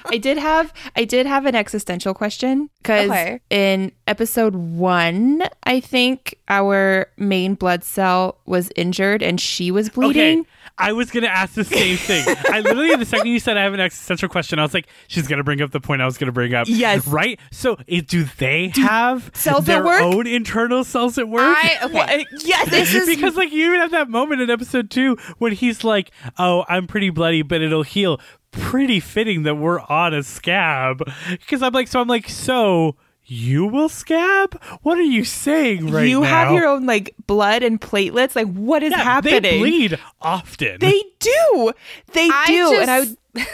[0.06, 3.40] I did have I did have an existential question because Okay.
[3.50, 10.40] in episode one, I think our main blood cell was injured and she was bleeding.
[10.40, 12.24] Okay, I was gonna ask the same thing.
[12.50, 15.26] I literally, the second you said I have an existential question, I was like, she's
[15.26, 16.66] gonna bring up the point I was gonna bring up.
[16.68, 17.06] Yes.
[17.06, 17.40] right.
[17.50, 20.02] So, it, do they have cells at their work?
[20.02, 21.56] own internal cells at work?
[21.56, 22.26] I okay.
[22.44, 25.82] Yes, This is because like you even have that moment in episode two when he's
[25.84, 28.20] like, "Oh, I'm pretty bloody, but it'll heal."
[28.52, 33.66] Pretty fitting that we're on a scab because I'm like, so I'm like, so you
[33.66, 34.60] will scab?
[34.82, 36.20] What are you saying right you now?
[36.20, 38.36] You have your own like blood and platelets.
[38.36, 39.42] Like what is yeah, happening?
[39.42, 40.78] They bleed often.
[40.78, 41.72] They do.
[42.12, 42.52] They I do.
[42.52, 43.16] just, and I would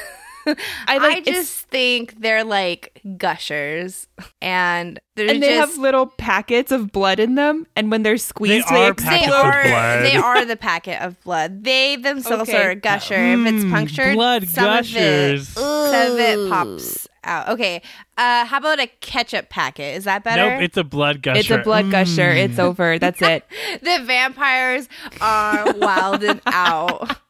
[0.47, 0.57] I
[0.89, 4.09] I, like it's- just think they're like gushers,
[4.41, 8.17] and they're and they just have little packets of blood in them, and when they're
[8.19, 10.03] squeezed, are they packets of are blood.
[10.05, 11.65] they are the packet of blood.
[11.65, 12.63] They themselves Okay.
[12.63, 13.15] are a gusher.
[13.15, 15.57] if it's Mm, punctured, blood some gushers.
[15.57, 17.49] Of it, some of it pops out.
[17.51, 17.81] Okay.
[18.19, 19.97] Uh, how about a ketchup packet?
[19.97, 20.51] Is that better?
[20.55, 21.39] Nope, it's a blood gusher.
[21.39, 22.31] It's a blood gusher.
[22.31, 22.99] It's over.
[22.99, 23.45] That's it.
[23.83, 24.89] the vampires
[25.21, 27.17] are wilding out.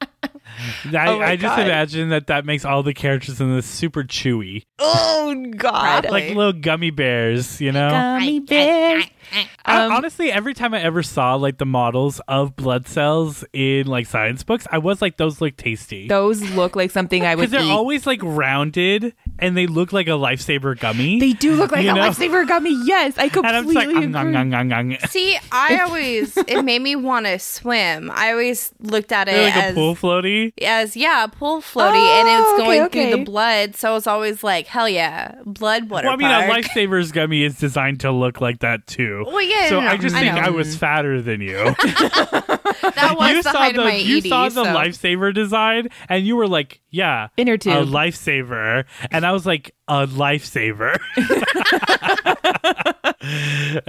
[0.92, 1.66] I, Oh I just God.
[1.66, 6.10] imagine that that makes all the characters in this super chewy, Oh God.
[6.10, 7.60] Like little gummy bears.
[7.60, 7.90] You know.
[7.90, 9.04] Gummy bears.
[9.32, 9.48] I-
[9.84, 14.06] Um, honestly, every time I ever saw like the models of blood cells in like
[14.06, 16.08] science books, I was like, those look tasty.
[16.08, 17.70] Those look like something I would Because they're eat.
[17.70, 21.18] always like rounded and they look like a lifesaver gummy.
[21.20, 22.00] they do look like You a know?
[22.02, 22.76] lifesaver gummy.
[22.84, 24.04] Yes, I and I'm completely just like, agree.
[24.14, 28.10] ung, ung, ung, ung." See, I always it made me want to swim.
[28.12, 30.52] I always looked at it like as a pool floaty.
[30.62, 33.10] as yeah, a pool floaty, and Oh, it's going okay.
[33.10, 33.76] through the blood.
[33.76, 36.64] So it's always like, hell yeah, blood water Well, I mean, park.
[36.66, 39.21] a lifesavers gummy is designed to look like that too.
[39.26, 40.40] Well, yeah, so no, no, I just I think know.
[40.42, 41.52] I was fatter than you.
[41.84, 44.26] that was you the saw height the of my you ED.
[44.28, 44.74] saw the so.
[44.74, 47.88] lifesaver design, and you were like, "Yeah, Inner a tube.
[47.88, 50.98] lifesaver," and I was like, "A lifesaver."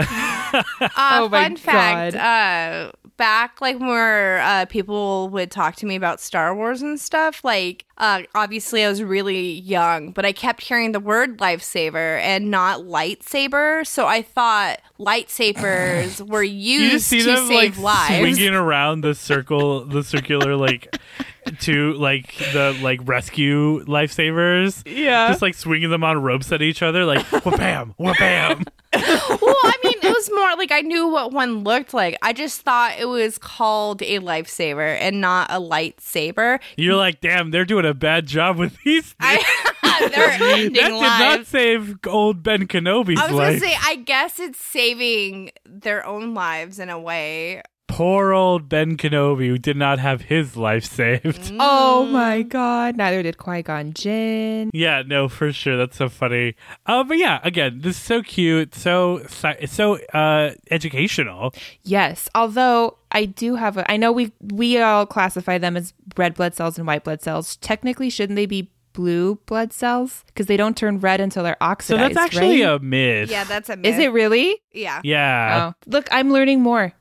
[0.54, 0.64] Uh,
[0.96, 2.14] Oh my fun fact.
[2.14, 2.20] God.
[2.20, 7.44] Uh, back like where uh, people would talk to me about Star Wars and stuff.
[7.44, 12.50] Like, uh, obviously, I was really young, but I kept hearing the word lifesaver and
[12.50, 13.86] not lightsaber.
[13.86, 18.20] So I thought lightsabers were you used just see to them save like lives.
[18.38, 20.98] swinging around the circle, the circular like
[21.62, 24.84] to like the like rescue lifesavers.
[24.86, 25.28] Yeah.
[25.30, 28.64] just like swinging them on ropes at each other, like wha-bam, wha-bam.
[28.94, 32.18] well, I mean, it was more like I knew what one looked like.
[32.22, 36.60] I just thought it was called a lifesaver and not a lightsaber.
[36.78, 39.16] You're like, damn, they're doing a bad job with these.
[39.20, 43.20] I, they're ending that did not save old Ben Kenobi's life.
[43.20, 43.60] I was life.
[43.62, 47.64] gonna say, I guess it's saving their own lives in a way.
[47.94, 51.54] Poor old Ben Kenobi who did not have his life saved.
[51.60, 52.98] Oh my god.
[52.98, 54.72] Neither did Qui Gon Jinn.
[54.74, 55.78] Yeah, no, for sure.
[55.78, 56.56] That's so funny.
[56.88, 61.54] Uh, but yeah, again, this is so cute, so it's so uh, educational.
[61.84, 62.28] Yes.
[62.34, 66.56] Although I do have a I know we we all classify them as red blood
[66.56, 67.58] cells and white blood cells.
[67.58, 70.24] Technically shouldn't they be blue blood cells?
[70.28, 72.74] Because they don't turn red until they're So that's actually right?
[72.74, 73.30] a myth.
[73.30, 73.94] Yeah, that's a myth.
[73.94, 74.62] Is it really?
[74.72, 75.00] Yeah.
[75.04, 75.72] Yeah.
[75.72, 75.76] Oh.
[75.86, 76.94] Look, I'm learning more.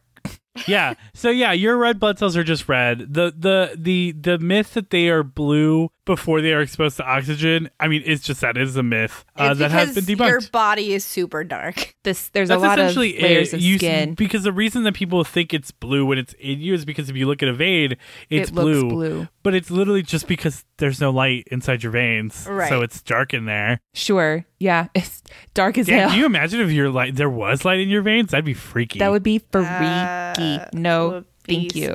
[0.67, 0.95] Yeah.
[1.15, 3.15] So yeah, your red blood cells are just red.
[3.15, 7.71] The the the the myth that they are blue before they are exposed to oxygen.
[7.79, 10.93] I mean, it's just that is a myth uh, that has been because Your body
[10.95, 11.95] is super dark.
[12.05, 13.59] This there's That's a lot of essentially layers it.
[13.59, 14.15] of You- skin.
[14.15, 17.15] because the reason that people think it's blue when it's in you is because if
[17.15, 17.93] you look at a vein,
[18.29, 18.89] it's It looks blue.
[18.89, 19.29] blue.
[19.45, 22.69] But it's literally just because there's no light inside your veins, Right.
[22.69, 23.81] so it's dark in there.
[23.95, 24.45] Sure.
[24.59, 24.89] Yeah.
[24.97, 25.23] It's
[25.55, 26.09] dark as Damn, hell.
[26.11, 28.33] can you imagine if your light there was light in your veins?
[28.33, 28.99] That'd be freaky.
[28.99, 29.69] that would be freaky.
[29.69, 31.89] Uh, no, thank you.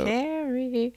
[0.47, 0.93] Scary.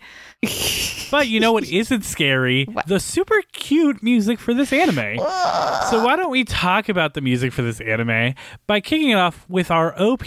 [1.10, 2.66] But you know what isn't scary?
[2.86, 5.18] The super cute music for this anime.
[5.18, 8.34] so why don't we talk about the music for this anime
[8.66, 10.24] by kicking it off with our OP,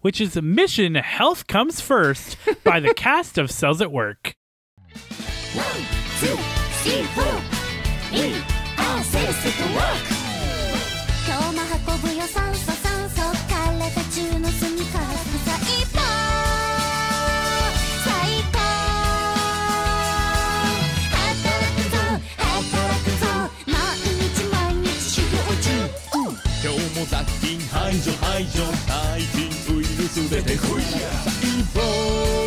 [0.00, 4.34] which is Mission Health Comes First by the cast of Cells at Work.
[8.12, 10.11] 「今
[28.42, 31.08] 排除排除細菌ウイルス出てこいや。
[31.22, 32.41] 細胞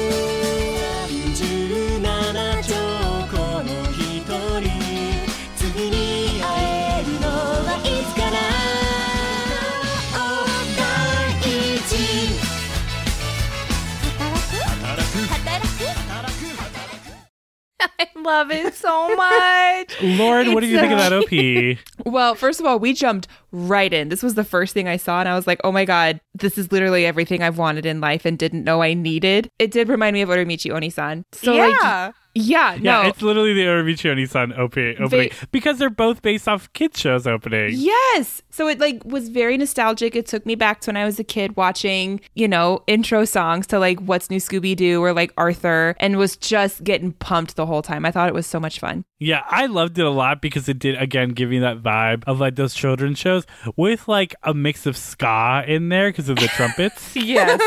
[18.00, 20.02] I love it so much.
[20.02, 21.78] Lauren, what do you think of that OP?
[22.06, 24.10] Well, first of all, we jumped right in.
[24.10, 26.58] This was the first thing I saw, and I was like, oh my God, this
[26.58, 29.50] is literally everything I've wanted in life and didn't know I needed.
[29.60, 31.24] It did remind me of Uramichi Oniisan.
[31.32, 31.66] So, yeah.
[32.06, 36.72] like, yeah, Yeah, it's literally the Uramichi Oniisan OP opening because they're both based off
[36.74, 37.72] kids shows opening.
[37.74, 38.42] Yes.
[38.50, 40.16] So it like was very nostalgic.
[40.18, 43.68] It took me back to when I was a kid watching, you know, intro songs
[43.68, 47.66] to like What's New Scooby Doo or like Arthur and was just getting pumped the
[47.66, 48.06] whole time.
[48.06, 49.06] I thought it was so much fun.
[49.18, 52.42] Yeah, I loved it a lot because it did again give me that vibe of
[52.42, 53.46] like those children's shows
[53.78, 57.14] with like a mix of ska in there because of the trumpets.
[57.26, 57.60] Yes.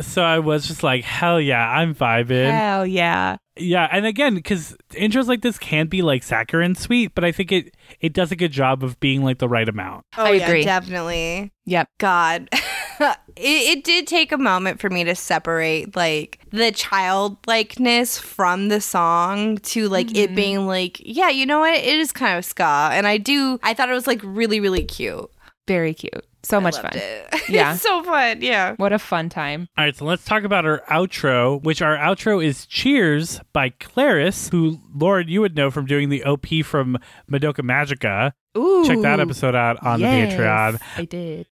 [0.06, 2.50] so I was just like, hell yeah, I'm vibing.
[2.50, 3.25] Hell yeah.
[3.58, 7.52] Yeah, and again, because intros like this can be like saccharine sweet, but I think
[7.52, 10.04] it it does a good job of being like the right amount.
[10.18, 10.64] Oh, I yeah, agree.
[10.64, 11.52] definitely.
[11.64, 11.88] Yep.
[11.98, 12.48] God.
[13.00, 18.80] it, it did take a moment for me to separate like the childlikeness from the
[18.80, 20.34] song to like it mm-hmm.
[20.34, 21.74] being like, yeah, you know what?
[21.74, 22.90] It is kind of ska.
[22.92, 25.30] And I do, I thought it was like really, really cute.
[25.66, 26.24] Very cute.
[26.46, 27.02] So much Loved fun.
[27.02, 27.42] it.
[27.48, 27.74] Yeah.
[27.74, 28.40] it's so fun.
[28.42, 28.74] Yeah.
[28.76, 29.68] What a fun time.
[29.76, 34.48] All right, so let's talk about our outro, which our outro is Cheers by Claris,
[34.48, 36.98] who, Lord, you would know from doing the OP from
[37.30, 38.32] Madoka Magica.
[38.56, 38.84] Ooh.
[38.86, 40.80] Check that episode out on Yes, the Patreon.
[40.96, 41.46] I did.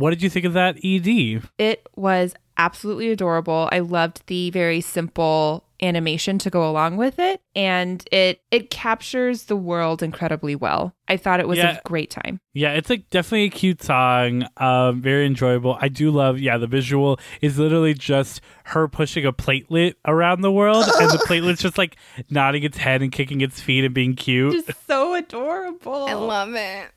[0.00, 1.42] What did you think of that ED?
[1.58, 3.68] It was absolutely adorable.
[3.70, 9.44] I loved the very simple animation to go along with it and it it captures
[9.44, 10.94] the world incredibly well.
[11.08, 11.78] I thought it was Yeah.
[11.78, 12.40] a great time.
[12.54, 14.46] Yeah, it's like definitely a cute song.
[14.56, 15.76] Um, very enjoyable.
[15.80, 16.38] I do love.
[16.38, 21.18] Yeah, the visual is literally just her pushing a platelet around the world, and the
[21.26, 21.96] platelet's just like
[22.28, 24.52] nodding its head and kicking its feet and being cute.
[24.66, 26.06] Just so adorable.
[26.08, 26.90] I love it.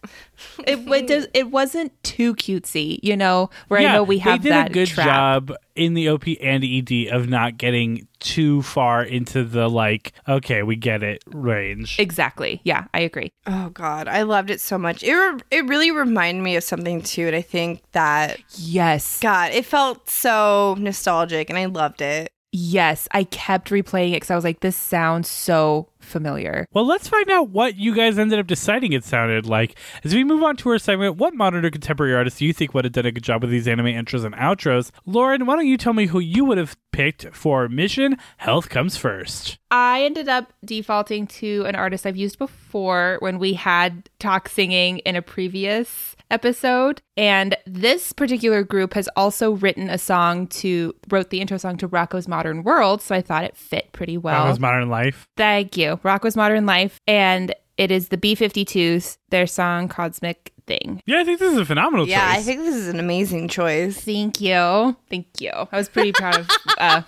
[0.67, 0.79] it.
[0.87, 4.49] It, does, it wasn't too cutesy, you know, where yeah, I know we have they
[4.49, 5.07] did that a good trap.
[5.07, 10.63] job in the OP and ED of not getting too far into the like, okay,
[10.63, 11.99] we get it range.
[11.99, 12.61] Exactly.
[12.63, 13.31] Yeah, I agree.
[13.45, 15.03] Oh God, I loved it so much.
[15.03, 19.19] It re- it really reminded me of something too, and I think that Yes.
[19.19, 22.31] God, it felt so nostalgic, and I loved it.
[22.55, 26.67] Yes, I kept replaying it because I was like, this sounds so familiar.
[26.73, 29.75] Well, let's find out what you guys ended up deciding it sounded like.
[30.03, 32.73] As we move on to our segment, what modern or contemporary artists do you think
[32.73, 34.91] would have done a good job with these anime intros and outros?
[35.05, 38.97] Lauren, why don't you tell me who you would have picked for Mission Health Comes
[38.97, 39.57] First?
[39.71, 44.99] I ended up defaulting to an artist I've used before when we had talk singing
[44.99, 47.01] in a previous episode.
[47.15, 51.87] And this particular group has also written a song to, wrote the intro song to
[51.87, 53.01] Rocko's Modern World.
[53.01, 54.43] So I thought it fit pretty well.
[54.43, 55.27] That was Modern Life.
[55.37, 55.97] Thank you.
[56.03, 56.99] Rocko's Modern Life.
[57.07, 61.01] And it is the B 52s, their song Cosmic Thing.
[61.05, 62.11] Yeah, I think this is a phenomenal choice.
[62.11, 63.99] Yeah, I think this is an amazing choice.
[63.99, 64.95] Thank you.
[65.09, 65.51] Thank you.
[65.51, 67.01] I was pretty proud of uh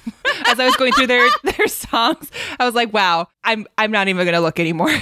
[0.46, 2.30] as I was going through their their songs.
[2.58, 4.90] I was like, wow, I'm I'm not even gonna look anymore.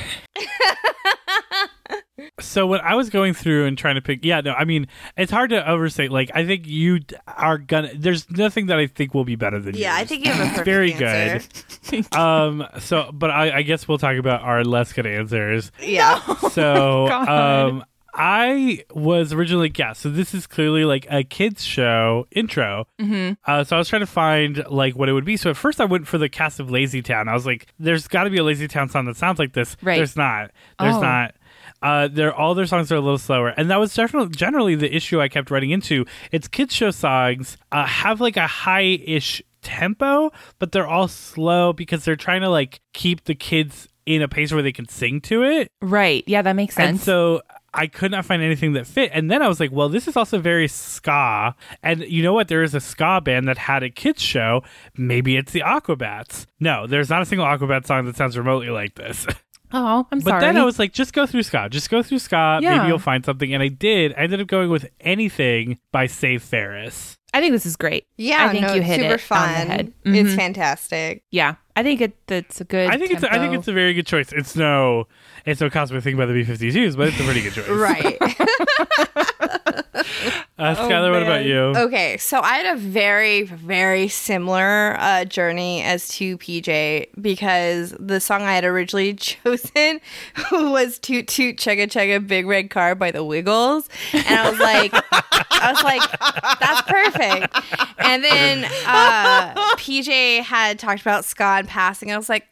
[2.40, 4.86] So when I was going through and trying to pick, yeah, no, I mean,
[5.16, 6.10] it's hard to overstate.
[6.10, 7.90] Like, I think you are gonna.
[7.94, 10.50] There's nothing that I think will be better than Yeah, I think you have a
[10.50, 11.48] perfect very answer.
[11.90, 12.06] good.
[12.16, 15.70] Um, so, but I, I guess we'll talk about our less good answers.
[15.80, 16.20] Yeah.
[16.50, 17.28] So, God.
[17.28, 19.92] um, I was originally yeah.
[19.92, 22.86] So this is clearly like a kids show intro.
[23.00, 23.34] Mm-hmm.
[23.48, 25.36] Uh, so I was trying to find like what it would be.
[25.36, 27.28] So at first I went for the cast of Lazy Town.
[27.28, 29.76] I was like, "There's got to be a Lazy Town song that sounds like this."
[29.80, 29.96] Right.
[29.96, 30.50] There's not.
[30.80, 31.00] There's Oh.
[31.00, 31.34] not.
[31.82, 34.94] Uh, they're all their songs are a little slower, and that was definitely generally the
[34.94, 36.04] issue I kept running into.
[36.30, 42.04] It's kids show songs uh, have like a high-ish tempo, but they're all slow because
[42.04, 45.42] they're trying to like keep the kids in a pace where they can sing to
[45.44, 45.70] it.
[45.80, 46.24] right.
[46.26, 46.88] Yeah, that makes sense.
[46.88, 49.10] And so I could not find anything that fit.
[49.14, 51.54] And then I was like, well, this is also very ska.
[51.82, 52.48] And you know what?
[52.48, 54.62] There is a ska band that had a kids show.
[54.96, 56.46] Maybe it's the Aquabats.
[56.58, 59.26] No, there's not a single Aquabat song that sounds remotely like this.
[59.72, 60.40] oh, I'm But sorry.
[60.40, 61.68] But then I was like, just go through ska.
[61.70, 62.60] Just go through ska.
[62.62, 62.76] Yeah.
[62.76, 63.52] Maybe you'll find something.
[63.52, 64.12] And I did.
[64.12, 67.16] I ended up going with anything by Save Ferris.
[67.32, 68.06] I think this is great.
[68.16, 69.48] Yeah, I think no, you hit super it fun.
[69.48, 69.92] on the head.
[70.04, 70.36] It's mm-hmm.
[70.36, 71.22] fantastic.
[71.30, 72.90] Yeah, I think it that's a good.
[72.90, 74.32] I think it's I think it's a very good choice.
[74.32, 75.06] It's no
[75.46, 77.68] it's no cosmic thing by the B fifty twos, but it's a pretty good choice.
[77.68, 78.18] Right.
[80.60, 81.58] Uh, Skylar, what about you?
[81.58, 88.20] okay, so I had a very, very similar uh, journey as to PJ because the
[88.20, 90.00] song I had originally chosen
[90.52, 94.92] was "Toot Toot Chugga Chugga Big Red Car" by the Wiggles, and I was like,
[94.92, 97.56] I was like, that's perfect.
[97.98, 102.46] And then uh, PJ had talked about ska in passing, and I was like.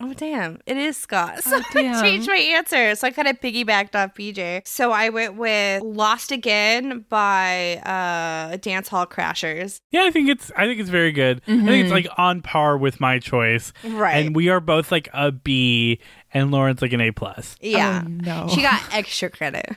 [0.00, 0.58] Oh damn!
[0.66, 1.36] It is ska.
[1.40, 2.02] So I damn.
[2.02, 2.94] changed my answer.
[2.96, 4.66] So I kind of piggybacked off PJ.
[4.66, 9.80] So I went with "Lost Again" by uh, Dance Hall Crashers.
[9.92, 11.40] Yeah, I think it's I think it's very good.
[11.46, 13.72] I think it's like on par with my choice.
[13.84, 14.26] Right.
[14.26, 16.00] And we are both like a B
[16.32, 17.56] and Lauren's like an A plus.
[17.60, 18.02] Yeah.
[18.04, 18.48] Oh, no.
[18.52, 19.76] She got extra credit.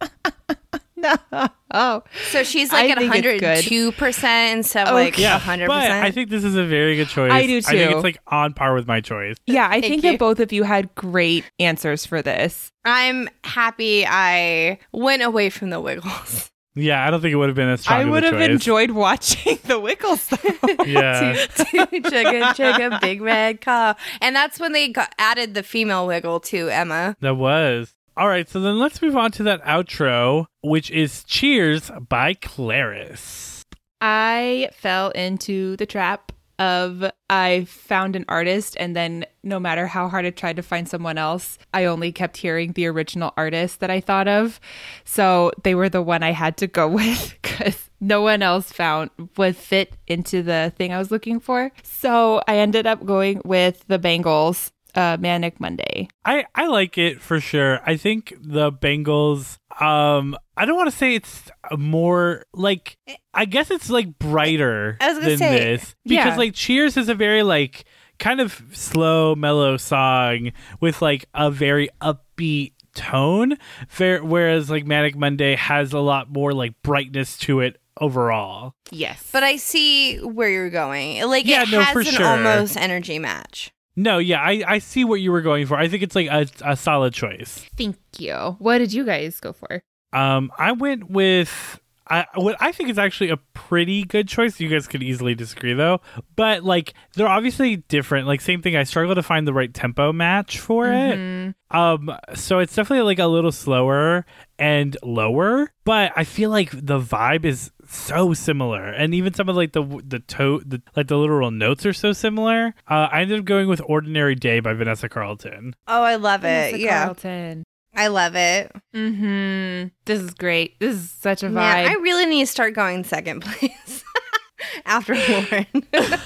[1.32, 1.48] no.
[1.72, 3.94] Oh, So she's like I at think it's good.
[3.94, 5.22] 102% instead of like Okay.
[5.22, 5.38] Yeah.
[5.38, 5.66] 100%.
[5.66, 7.30] But I think this is a very good choice.
[7.32, 7.96] I do I think too.
[7.96, 9.36] it's like on par with my choice.
[9.46, 9.66] yeah.
[9.68, 10.10] I Thank think you.
[10.12, 12.72] that both of you had great answers for this.
[12.84, 16.50] I'm happy I went away from the Wiggles.
[16.74, 18.34] Yeah, I don't think it would have been as strong I of a would have
[18.34, 18.48] choice.
[18.50, 20.84] enjoyed watching the Wiggles though.
[20.84, 21.34] Yeah.
[21.56, 23.96] chugga chugga big red car.
[24.20, 27.16] And that's when they got, added the female wiggle to Emma.
[27.18, 27.92] That was.
[28.18, 33.64] All right, so then let's move on to that outro, which is Cheers by Claris.
[34.00, 40.08] I fell into the trap of I found an artist and then no matter how
[40.08, 43.90] hard I tried to find someone else, I only kept hearing the original artist that
[43.90, 44.58] I thought of.
[45.04, 49.10] So they were the one I had to go with cuz no one else found
[49.36, 51.70] would fit into the thing I was looking for.
[51.84, 56.08] So I ended up going with the Bangles uh Manic Monday.
[56.24, 57.80] I, I like it for sure.
[57.84, 62.96] I think the Bangles, um, I don't want to say it's more like,
[63.34, 66.36] I guess it's like brighter I was than say, this because yeah.
[66.36, 67.84] like Cheers is a very like
[68.18, 73.56] kind of slow, mellow song with like a very upbeat tone,
[73.88, 78.74] Fair, whereas like Manic Monday has a lot more like brightness to it overall.
[78.90, 79.28] Yes.
[79.32, 81.24] But I see where you're going.
[81.26, 82.26] Like Yeah, it no, has for an sure.
[82.26, 83.72] almost energy match.
[83.98, 85.76] No, yeah, I, I see what you were going for.
[85.76, 87.66] I think it's like a, a solid choice.
[87.76, 88.56] thank you.
[88.60, 89.82] What did you guys go for?
[90.12, 94.60] Um, I went with I what I think is actually a pretty good choice.
[94.60, 96.00] You guys could easily disagree though,
[96.36, 98.26] but like they're obviously different.
[98.26, 98.76] Like same thing.
[98.76, 101.54] I struggle to find the right tempo match for it.
[101.70, 104.24] Um, so it's definitely like a little slower
[104.58, 109.56] and lower, but I feel like the vibe is so similar, and even some of
[109.56, 112.74] like the the to the like the literal notes are so similar.
[112.86, 115.74] Uh, I ended up going with "Ordinary Day" by Vanessa Carlton.
[115.86, 116.72] Oh, I love it.
[116.72, 117.04] Vanessa yeah.
[117.04, 117.64] Carlton.
[117.94, 118.70] I love it.
[118.94, 119.88] Mm-hmm.
[120.04, 120.78] This is great.
[120.78, 121.54] This is such a vibe.
[121.54, 124.04] Man, I really need to start going second place
[124.84, 125.66] after Lauren.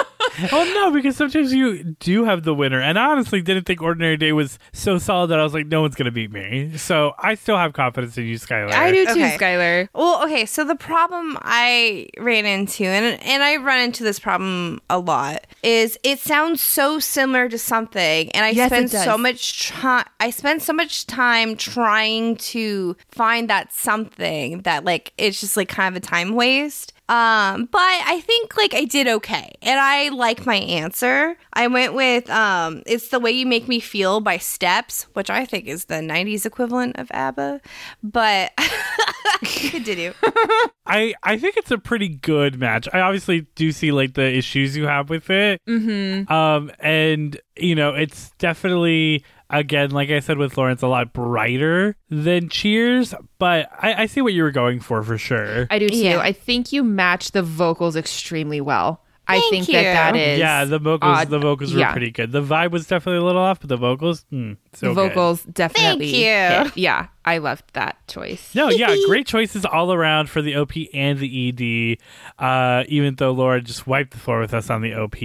[0.52, 4.16] Well, no, because sometimes you do have the winner, and I honestly didn't think Ordinary
[4.16, 6.76] Day was so solid that I was like, no one's gonna beat me.
[6.76, 8.72] So I still have confidence in you, Skylar.
[8.72, 9.36] I do too, Okay.
[9.38, 9.88] Skylar.
[9.94, 14.80] Well, okay, so the problem I ran into, and and I run into this problem
[14.90, 19.68] a lot, is it sounds so similar to something, and I Yes, spend so much
[19.68, 20.04] time.
[20.20, 25.68] I spend so much time trying to find that something that like it's just like
[25.68, 26.92] kind of a time waste.
[27.08, 31.36] Um, but I think like I did okay, and I like my answer.
[31.52, 35.44] I went with um, it's the way you make me feel by Steps, which I
[35.44, 37.60] think is the '90s equivalent of ABBA.
[38.02, 38.52] But
[39.44, 40.14] continue.
[40.86, 42.88] I I think it's a pretty good match.
[42.92, 45.60] I obviously do see like the issues you have with it.
[45.68, 46.32] Mm-hmm.
[46.32, 51.96] Um, and you know, it's definitely again, like I said with Lauren, a lot brighter
[52.10, 53.14] than Cheers.
[53.38, 55.66] But I, I see what you were going for for sure.
[55.70, 55.96] I do too.
[55.96, 56.18] Yeah.
[56.20, 59.02] I think you match the vocals extremely well.
[59.28, 60.20] Thank I think that that you.
[60.20, 61.30] is yeah, the vocals odd.
[61.30, 61.90] the vocals were Yeah.
[61.90, 62.30] pretty good.
[62.30, 65.08] The vibe was definitely a little off, but the vocals, hmm, so the good.
[65.08, 66.06] vocals definitely.
[66.06, 66.24] you.
[66.26, 66.76] hit.
[66.76, 68.54] Yeah, I loved that choice.
[68.54, 71.98] No, yeah, great choices all around for the OP and the ED.
[72.38, 75.16] Uh, even though Laura just wiped the floor with us on the OP.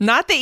[0.00, 0.34] Not the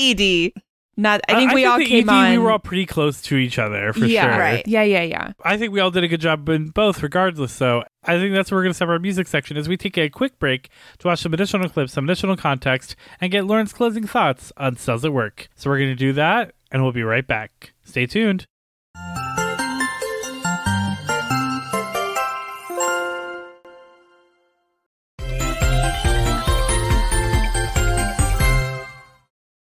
[0.54, 0.62] ED.
[0.96, 1.22] Not.
[1.26, 2.30] I think we all came ED, on.
[2.32, 4.38] We were all pretty close to each other for yeah, sure.
[4.38, 4.66] Right.
[4.68, 5.32] Yeah, yeah, yeah.
[5.42, 7.52] I think we all did a good job in both, regardless.
[7.52, 9.96] So I think that's where we're going to start our music section as we take
[9.96, 10.68] a quick break
[10.98, 15.04] to watch some additional clips, some additional context, and get Lauren's closing thoughts on Cells
[15.04, 15.48] at Work.
[15.54, 17.72] So we're going to do that, and we'll be right back.
[17.84, 18.46] Stay tuned.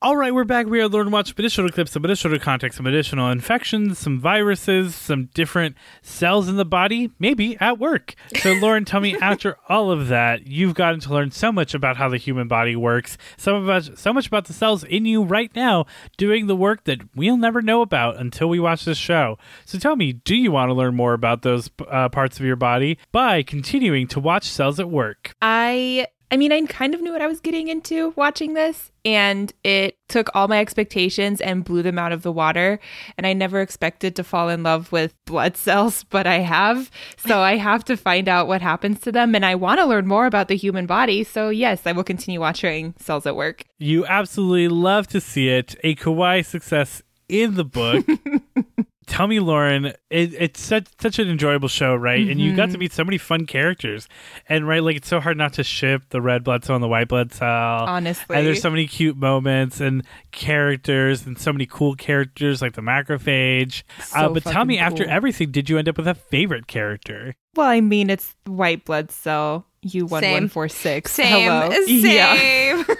[0.02, 0.64] All right, we're back.
[0.64, 4.18] We are learning to watch some additional clips, some additional context, some additional infections, some
[4.18, 8.14] viruses, some different cells in the body, maybe at work.
[8.40, 11.98] So, Lauren, tell me, after all of that, you've gotten to learn so much about
[11.98, 15.22] how the human body works, some of us, so much about the cells in you
[15.22, 15.84] right now
[16.16, 19.36] doing the work that we'll never know about until we watch this show.
[19.66, 22.56] So, tell me, do you want to learn more about those uh, parts of your
[22.56, 25.34] body by continuing to watch Cells at Work?
[25.42, 29.52] I I mean, I kind of knew what I was getting into watching this, and
[29.64, 32.78] it took all my expectations and blew them out of the water.
[33.18, 36.90] And I never expected to fall in love with blood cells, but I have.
[37.16, 40.06] So I have to find out what happens to them, and I want to learn
[40.06, 41.24] more about the human body.
[41.24, 43.64] So, yes, I will continue watching Cells at Work.
[43.78, 45.74] You absolutely love to see it.
[45.82, 48.06] A kawaii success in the book.
[49.10, 49.96] Tell me, Lauren, it,
[50.38, 52.28] it's such such an enjoyable show, right?
[52.28, 54.06] And you got to meet so many fun characters,
[54.48, 56.88] and right, like it's so hard not to ship the red blood cell and the
[56.88, 57.48] white blood cell.
[57.48, 58.36] Honestly.
[58.36, 62.82] and there's so many cute moments and characters, and so many cool characters like the
[62.82, 63.82] macrophage.
[64.14, 67.34] uh, but tell me, fucking after everything, did you end up with a favorite character?
[67.56, 71.08] Well, I mean, it's white blood cell U1146.
[71.08, 71.50] Same.
[71.50, 71.70] Hello.
[71.86, 72.04] Same.
[72.04, 72.84] Yeah.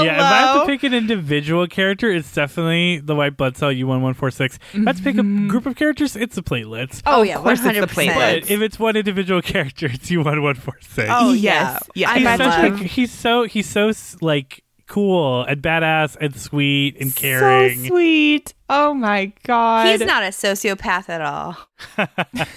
[0.00, 3.70] Yeah, if I have to pick an individual character, it's definitely the white blood cell
[3.70, 4.54] U1146.
[4.54, 5.48] If I have to pick a mm-hmm.
[5.48, 7.02] group of characters, it's the platelets.
[7.04, 7.88] Oh, Of yeah, course it's the 100%.
[7.88, 8.40] platelets.
[8.40, 11.06] But if it's one individual character, it's U1146.
[11.10, 11.82] Oh Yes.
[11.94, 12.18] yeah, Yeah.
[12.18, 12.80] he's, I such love.
[12.80, 13.92] a, he's so he's so
[14.22, 17.78] like cool and badass and sweet and caring.
[17.80, 18.52] So sweet.
[18.68, 19.88] Oh my god.
[19.88, 21.56] He's not a sociopath at all.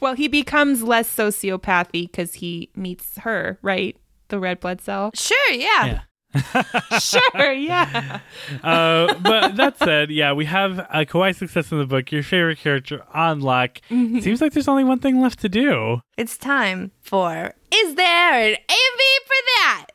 [0.00, 3.96] Well, he becomes less sociopathy because he meets her, right?
[4.28, 5.10] The red blood cell.
[5.14, 6.00] Sure, yeah.
[6.34, 6.98] Yeah.
[6.98, 8.20] sure, yeah.
[8.62, 12.12] uh, but that said, yeah, we have a kawaii success in the book.
[12.12, 13.80] Your favorite character on lock.
[13.90, 14.20] Mm-hmm.
[14.20, 16.00] Seems like there's only one thing left to do.
[16.16, 19.86] It's time for Is there an AMV for that?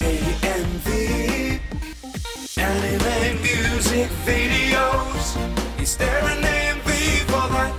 [0.00, 1.60] AMV
[2.58, 7.74] Anime music videos Is there an AMV for that?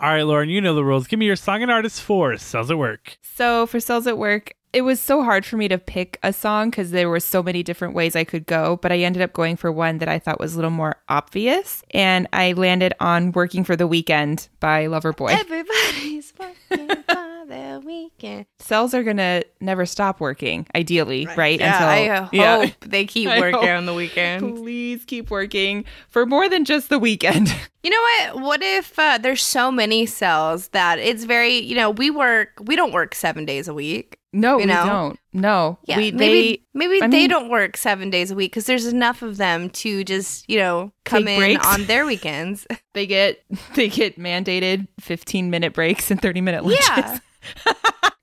[0.00, 1.06] All right, Lauren, you know the rules.
[1.06, 3.18] Give me your song and artist for Cells at Work.
[3.22, 6.70] So for Cells at Work, it was so hard for me to pick a song
[6.70, 9.56] because there were so many different ways I could go, but I ended up going
[9.56, 11.84] for one that I thought was a little more obvious.
[11.92, 15.30] And I landed on Working for the Weekend by Loverboy.
[15.30, 16.90] Everybody's working
[17.44, 18.46] for their weekend.
[18.58, 21.58] Cells are going to never stop working, ideally, right?
[21.58, 22.66] Yeah, I uh, yeah.
[22.66, 24.56] hope they keep I working on the weekend.
[24.56, 27.54] Please keep working for more than just the weekend.
[27.84, 28.00] You know
[28.32, 28.42] what?
[28.42, 32.76] What if uh, there's so many cells that it's very, you know, we work, we
[32.76, 34.18] don't work seven days a week.
[34.32, 34.84] No, You we know?
[34.86, 35.18] don't.
[35.32, 38.66] No, Yeah, we, maybe maybe I they mean- don't work seven days a week because
[38.66, 41.64] there's enough of them to just, you know, come in breaks.
[41.66, 42.66] on their weekends.
[42.68, 46.88] they they get they get mandated 15 minute breaks and 30 minute lunches.
[46.88, 47.18] yeah,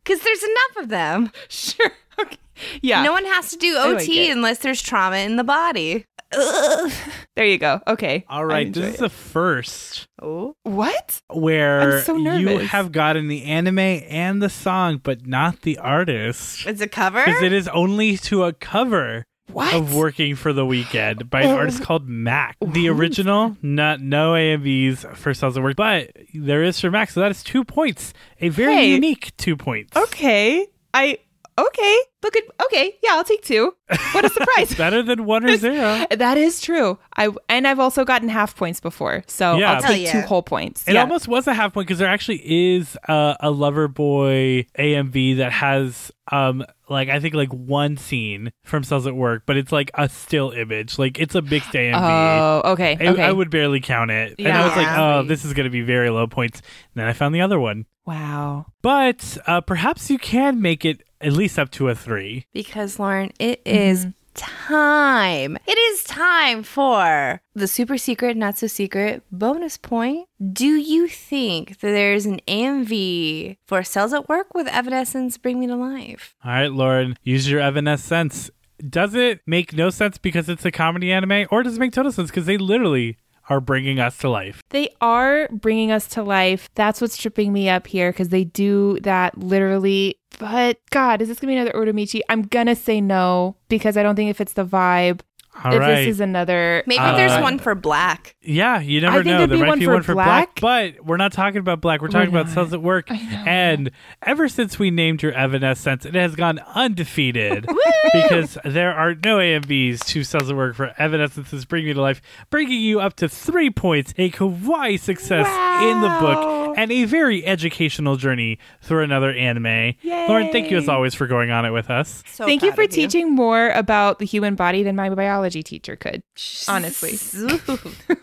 [0.04, 1.32] because there's enough of them.
[1.50, 1.92] sure.
[2.20, 2.38] Okay.
[2.82, 3.04] Yeah.
[3.04, 6.06] No one has to do OT unless there's trauma in the body.
[6.34, 6.92] Ugh.
[7.36, 7.82] There you go.
[7.88, 8.26] Okay.
[8.30, 10.56] All right, this is the first Oh.
[10.64, 11.22] what?
[11.30, 16.66] where so you have gotten the anime and the song, but not the artist.
[16.68, 17.24] It's a cover?
[17.26, 19.74] Because it is only to a cover What?
[19.74, 21.58] of Working for the Weekend by an Oh.
[21.58, 22.56] artist called Mac.
[22.66, 27.20] The original, not no AMVs for Cells at Work, but there is for Mac, so
[27.22, 28.14] that is two points.
[28.40, 28.90] A very Hey.
[28.92, 29.96] unique two points.
[29.98, 30.68] Okay.
[30.94, 31.18] I
[31.58, 31.98] okay.
[32.24, 32.96] Look at okay.
[33.04, 33.74] Yeah, I'll take two.
[34.12, 34.76] What a surprise.
[34.76, 36.06] Better than one or zero.
[36.16, 37.00] that is true.
[37.18, 39.74] I and I've also gotten half points before, so Yeah.
[39.74, 40.12] I'll take yeah.
[40.12, 40.88] two whole points.
[40.88, 41.02] It yeah.
[41.02, 42.42] almost was a half point because there actually
[42.78, 48.84] is a, a Loverboy AMV that has um like I think like one scene from
[48.84, 51.00] Cells at Work, but it's like a still image.
[51.00, 51.92] Like it's a mixed AMV.
[52.64, 52.98] Oh, okay.
[53.00, 53.24] I, okay.
[53.24, 54.36] I would barely count it.
[54.38, 54.50] Yeah.
[54.50, 56.60] And I was like, oh, this is going to be very low points.
[56.60, 57.86] And then I found the other one.
[58.06, 58.66] wow.
[58.82, 62.46] But uh, perhaps you can make it at least up to a three.
[62.54, 64.12] Because, Lauren, it is mm-hmm.
[64.36, 65.58] time.
[65.68, 70.28] It is time for the super secret, not so secret bonus point.
[70.52, 75.68] Do you think that there's an AMV for Cells at Work with Evanescence Bring Me
[75.68, 76.36] to Life?
[76.44, 78.50] All right, Lauren, use your evanescence.
[78.88, 82.12] Does it make no sense because it's a comedy anime, or does it make total
[82.12, 83.18] sense because they literally
[83.52, 84.64] are bringing us to life?
[84.70, 86.70] They are bringing us to life.
[86.76, 90.16] That's what's tripping me up here because they do that literally.
[90.40, 92.22] But God, is this gonna be another Uramichi?
[92.30, 95.20] I'm gonna say no because I don't think it fits the vibe.
[95.64, 95.96] All if right.
[96.06, 98.36] this is another, Maybe Uh, there's one for Black.
[98.42, 99.38] Yeah, you I never think know.
[99.40, 100.60] there'd There be might one be for one for black.
[100.60, 100.96] Black.
[100.96, 102.02] but we're not talking about black.
[102.02, 102.54] We're talking We're about not.
[102.56, 103.12] Cells at Work.
[103.12, 103.92] And
[104.24, 107.68] ever since we named your Evanescence, it has gone undefeated
[108.14, 111.12] because there are no AMVs to Cells at Work for Evanescence.
[111.12, 115.46] Evanescence's Bring Me to Life, bringing you up to three points, a kawaii success
[115.84, 119.94] in the book, and a very educational journey through another anime.
[120.04, 122.24] Lauren, thank you as always for going on it with us.
[122.32, 125.96] So Thank you for of teaching more about the human body than my biology teacher
[125.96, 126.22] could.
[126.68, 127.18] Honestly.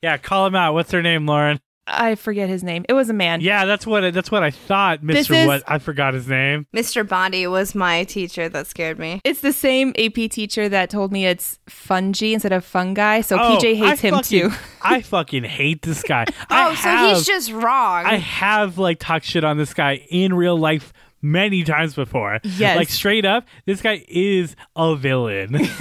[0.00, 0.74] Yeah, call him out.
[0.74, 1.58] What's her name, Lauren?
[1.90, 2.84] I forget his name.
[2.88, 3.40] It was a man.
[3.40, 5.34] Yeah, that's what that's what I thought, Mister.
[5.34, 6.66] is- What I forgot his name.
[6.76, 7.06] Mr.
[7.08, 9.20] Bondi was my teacher that scared me.
[9.24, 13.22] It's the same AP teacher that told me it's fungi instead of fungi.
[13.22, 14.56] So Oh, PJ hates I him fucking- too.
[14.82, 16.26] I fucking hate this guy.
[16.50, 18.06] Oh, I so he's just wrong.
[18.06, 20.92] I have like talked shit on this guy in real life
[21.22, 22.38] many times before.
[22.44, 22.76] Yes.
[22.76, 25.56] Like straight up, this guy is a villain.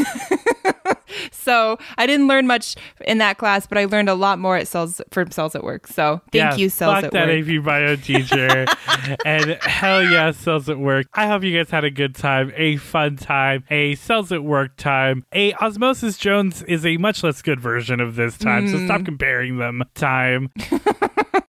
[1.32, 2.76] So I didn't learn much
[3.06, 5.88] in that class, but I learned a lot more at cells from cells at work.
[5.88, 7.48] So thank Yeah, you, cells fuck at that work.
[7.48, 8.66] AP bio teacher.
[9.26, 11.08] and hell yeah, cells at work.
[11.14, 14.76] I hope you guys had a good time, a fun time, a cells at work
[14.76, 15.26] time.
[15.34, 18.86] A Osmosis Jones is a much less good version of this time, so Mm.
[18.86, 19.84] stop comparing them.
[19.96, 20.50] Time.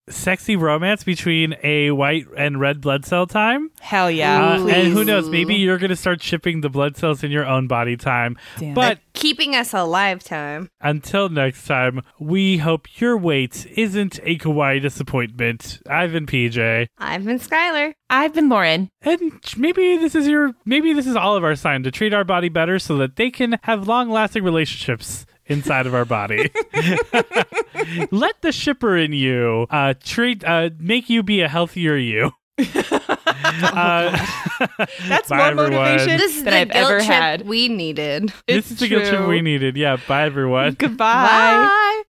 [0.10, 3.72] Sexy romance between a white and red blood cell time.
[3.82, 4.54] Hell yeah.
[4.54, 7.46] Uh, and who knows, maybe you're going to start shipping the blood cells in your
[7.46, 8.38] own body time.
[8.58, 8.74] Damn.
[8.74, 10.70] But Keeping us alive time.
[10.80, 15.80] until next time, we hope your wait isn't a kawaii disappointment.
[15.90, 16.88] I've been PJ.
[16.98, 17.94] I've been Skylar.
[18.10, 18.90] I've been Lauren.
[19.02, 22.24] And maybe this is your maybe this is all of our sign to treat our
[22.24, 26.50] body better so that they can have long-lasting relationships inside of our body.
[28.12, 32.32] Let the shipper in you uh treat uh make you be a healthier you.
[32.60, 34.26] uh,
[35.08, 35.72] That's bye, more everyone.
[35.74, 37.48] motivation This is than the I've guilt ever trip had.
[37.48, 38.30] we needed.
[38.48, 39.78] This It's is the guilt trip we needed.
[39.78, 40.74] Yeah, bye everyone.
[40.74, 41.68] Goodbye.
[41.68, 42.04] Bye.